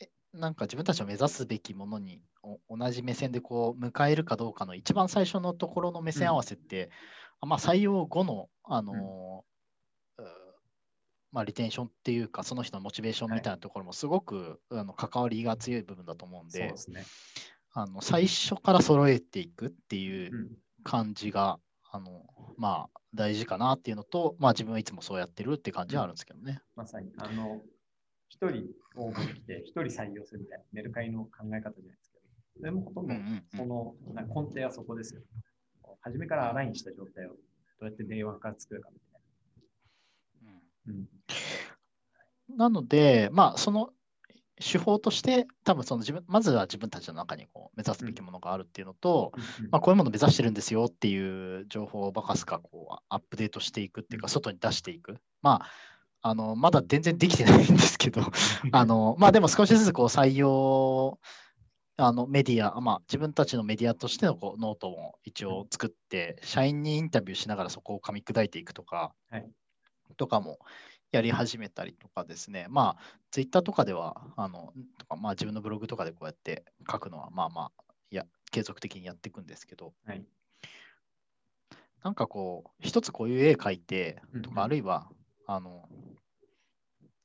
[0.00, 6.90] えなんか自分たちの目指すべきものにお同じ目線でこう迎えるかどうかの一番最初のところの目線合わせって、
[7.40, 9.44] あまあ採用後の、あの、
[10.18, 10.22] う
[11.32, 16.74] まあ、リテンションっていうか、その人のモチベーションみたいなところもすごく、あの関わりが強い部分だと思うんでね。
[17.74, 20.62] あの最初から揃えていくっていううん。
[20.84, 21.58] 感じが、
[21.94, 22.24] あの
[22.56, 26.62] まあ、大事かなっていうのと、まあ、自分はいつもそうやってるって感じはあるんですけどね。
[26.74, 27.60] まさに、あの、
[28.30, 28.64] 一人
[28.96, 32.18] 応募できて、一人採用するみたいなメルカリの考え方じゃないですけ
[32.60, 35.20] ど、でもほとんどうんうんうんその、な根底はそこですよ。
[36.00, 37.34] 初めからアラインした状態をど
[37.82, 39.12] うやって電話から作るかみたい
[40.46, 40.60] な。
[40.88, 41.08] うん
[42.56, 43.90] なので、まあ、その
[44.62, 49.32] 手法として、多分その自分、まずは自分たちの中にこう目指すべきものがあるっていうのと、
[49.70, 55.16] まあ、こういうものを目指してるんですよっていう情報をバカスカこうアップデートしていくっていうか、外に出していく。
[55.42, 58.22] まあ、あのまだ全然できてないんですけど、
[58.72, 61.18] あのまあでも少しずつこう採用
[61.96, 69.50] あのメディア、まあ、自分たちのメディアとしてのこうノートも一応作って、社員にインタビューしながらそこを噛み砕いていくとか、はい。
[70.16, 70.58] とかも
[71.12, 80.24] やり始めたりとかですね、まあ、ツイッターとかでは、あのとかまあ、自分のブログとかでこうやって書くのは、まあまあ、いや継続的にやっていくんですけど、はい。
[82.02, 84.64] なんかこう、一つこういう絵描いてとか、うんうん。
[84.64, 85.08] あるいは、
[85.46, 85.88] あの、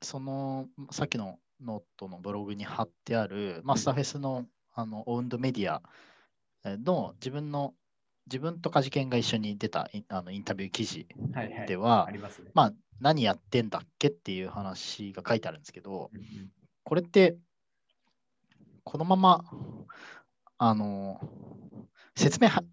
[0.02, 5.82] その、さっきのノートのブログに貼ってある、まあ、スタフェスのあのオウンドメディア
[6.64, 7.74] えーの自分の、
[8.26, 11.66] 自分とカジケンが一緒に出たインあのインタビュー記事はいはい。
[11.66, 12.50] ではありますね。
[12.54, 14.08] まあ、何やってんだっけ？
[14.08, 16.10] っていう話が書いてあるんですけど、
[16.84, 17.36] これって、
[18.84, 19.44] このまま、
[20.58, 21.20] あの、
[22.16, 22.64] 説明は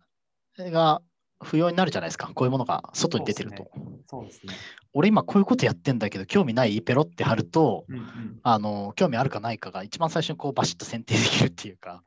[0.58, 1.02] が
[1.44, 2.32] 不要になるじゃないですか。
[2.34, 3.70] こういうものが外に出てると。
[4.10, 4.54] そうですね。
[4.94, 12.02] 俺今こういうことやってんだけど、興味ないペロって貼ると、うんうん、あの、興味あるかないかが一番最初にこうバシッと選定できるっていうか。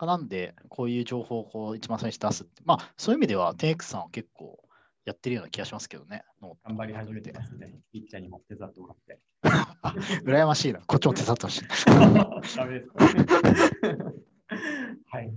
[0.00, 2.46] なんで、こういう情報をこう一番最初に出す。
[2.64, 4.60] まあ、そういう意味では、10X さんは結構
[5.08, 6.22] やってるような気がしますけどね。
[6.66, 7.80] 頑張り始めてますね。
[7.90, 9.18] ピッチャーにも手伝ってもらって。
[10.22, 10.80] 羨ましいな。
[10.86, 11.62] こっちも手伝ってほしい。
[12.58, 13.04] ダメですか
[15.06, 15.32] はい。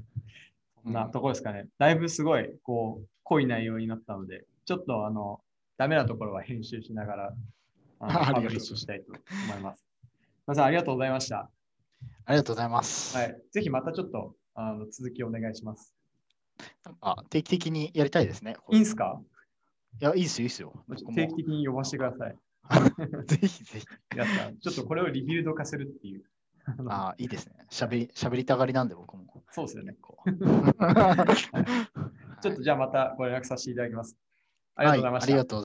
[0.83, 1.69] そんなところですかね。
[1.77, 5.41] だいぶすごい、こう、濃い内容になったので、ちょっとあの、
[5.77, 7.35] ダメなところは編集しながら、
[7.99, 9.85] あの ありがとうパブリッシュしたいと思います。
[10.45, 11.49] まずありがとうございました。
[12.25, 13.15] ありがとうございます。
[13.15, 13.41] はい。
[13.51, 15.95] ぜひまたちょっとあの続きお願いします。
[16.83, 18.55] なんか定期的にやりたいですね。
[18.69, 19.21] いいんすか？
[19.99, 20.85] いや、いいですよ、いいですよ。
[21.15, 22.35] 定期的に呼ばせてください。
[23.27, 23.85] ぜひぜひ。
[24.17, 24.53] やった。
[24.53, 26.23] ちょっとこれをリビルド化するっていう。
[26.87, 27.53] ああ、いいですね。
[27.69, 29.43] しゃべり、しゃべりたがりなんで、僕も。
[29.51, 29.95] そうですよね。
[29.99, 30.31] こう
[32.41, 34.17] ちょっとじゃあまたご連絡させていただきます。
[34.75, 35.33] ありがとうございました。
[35.33, 35.59] はありがとう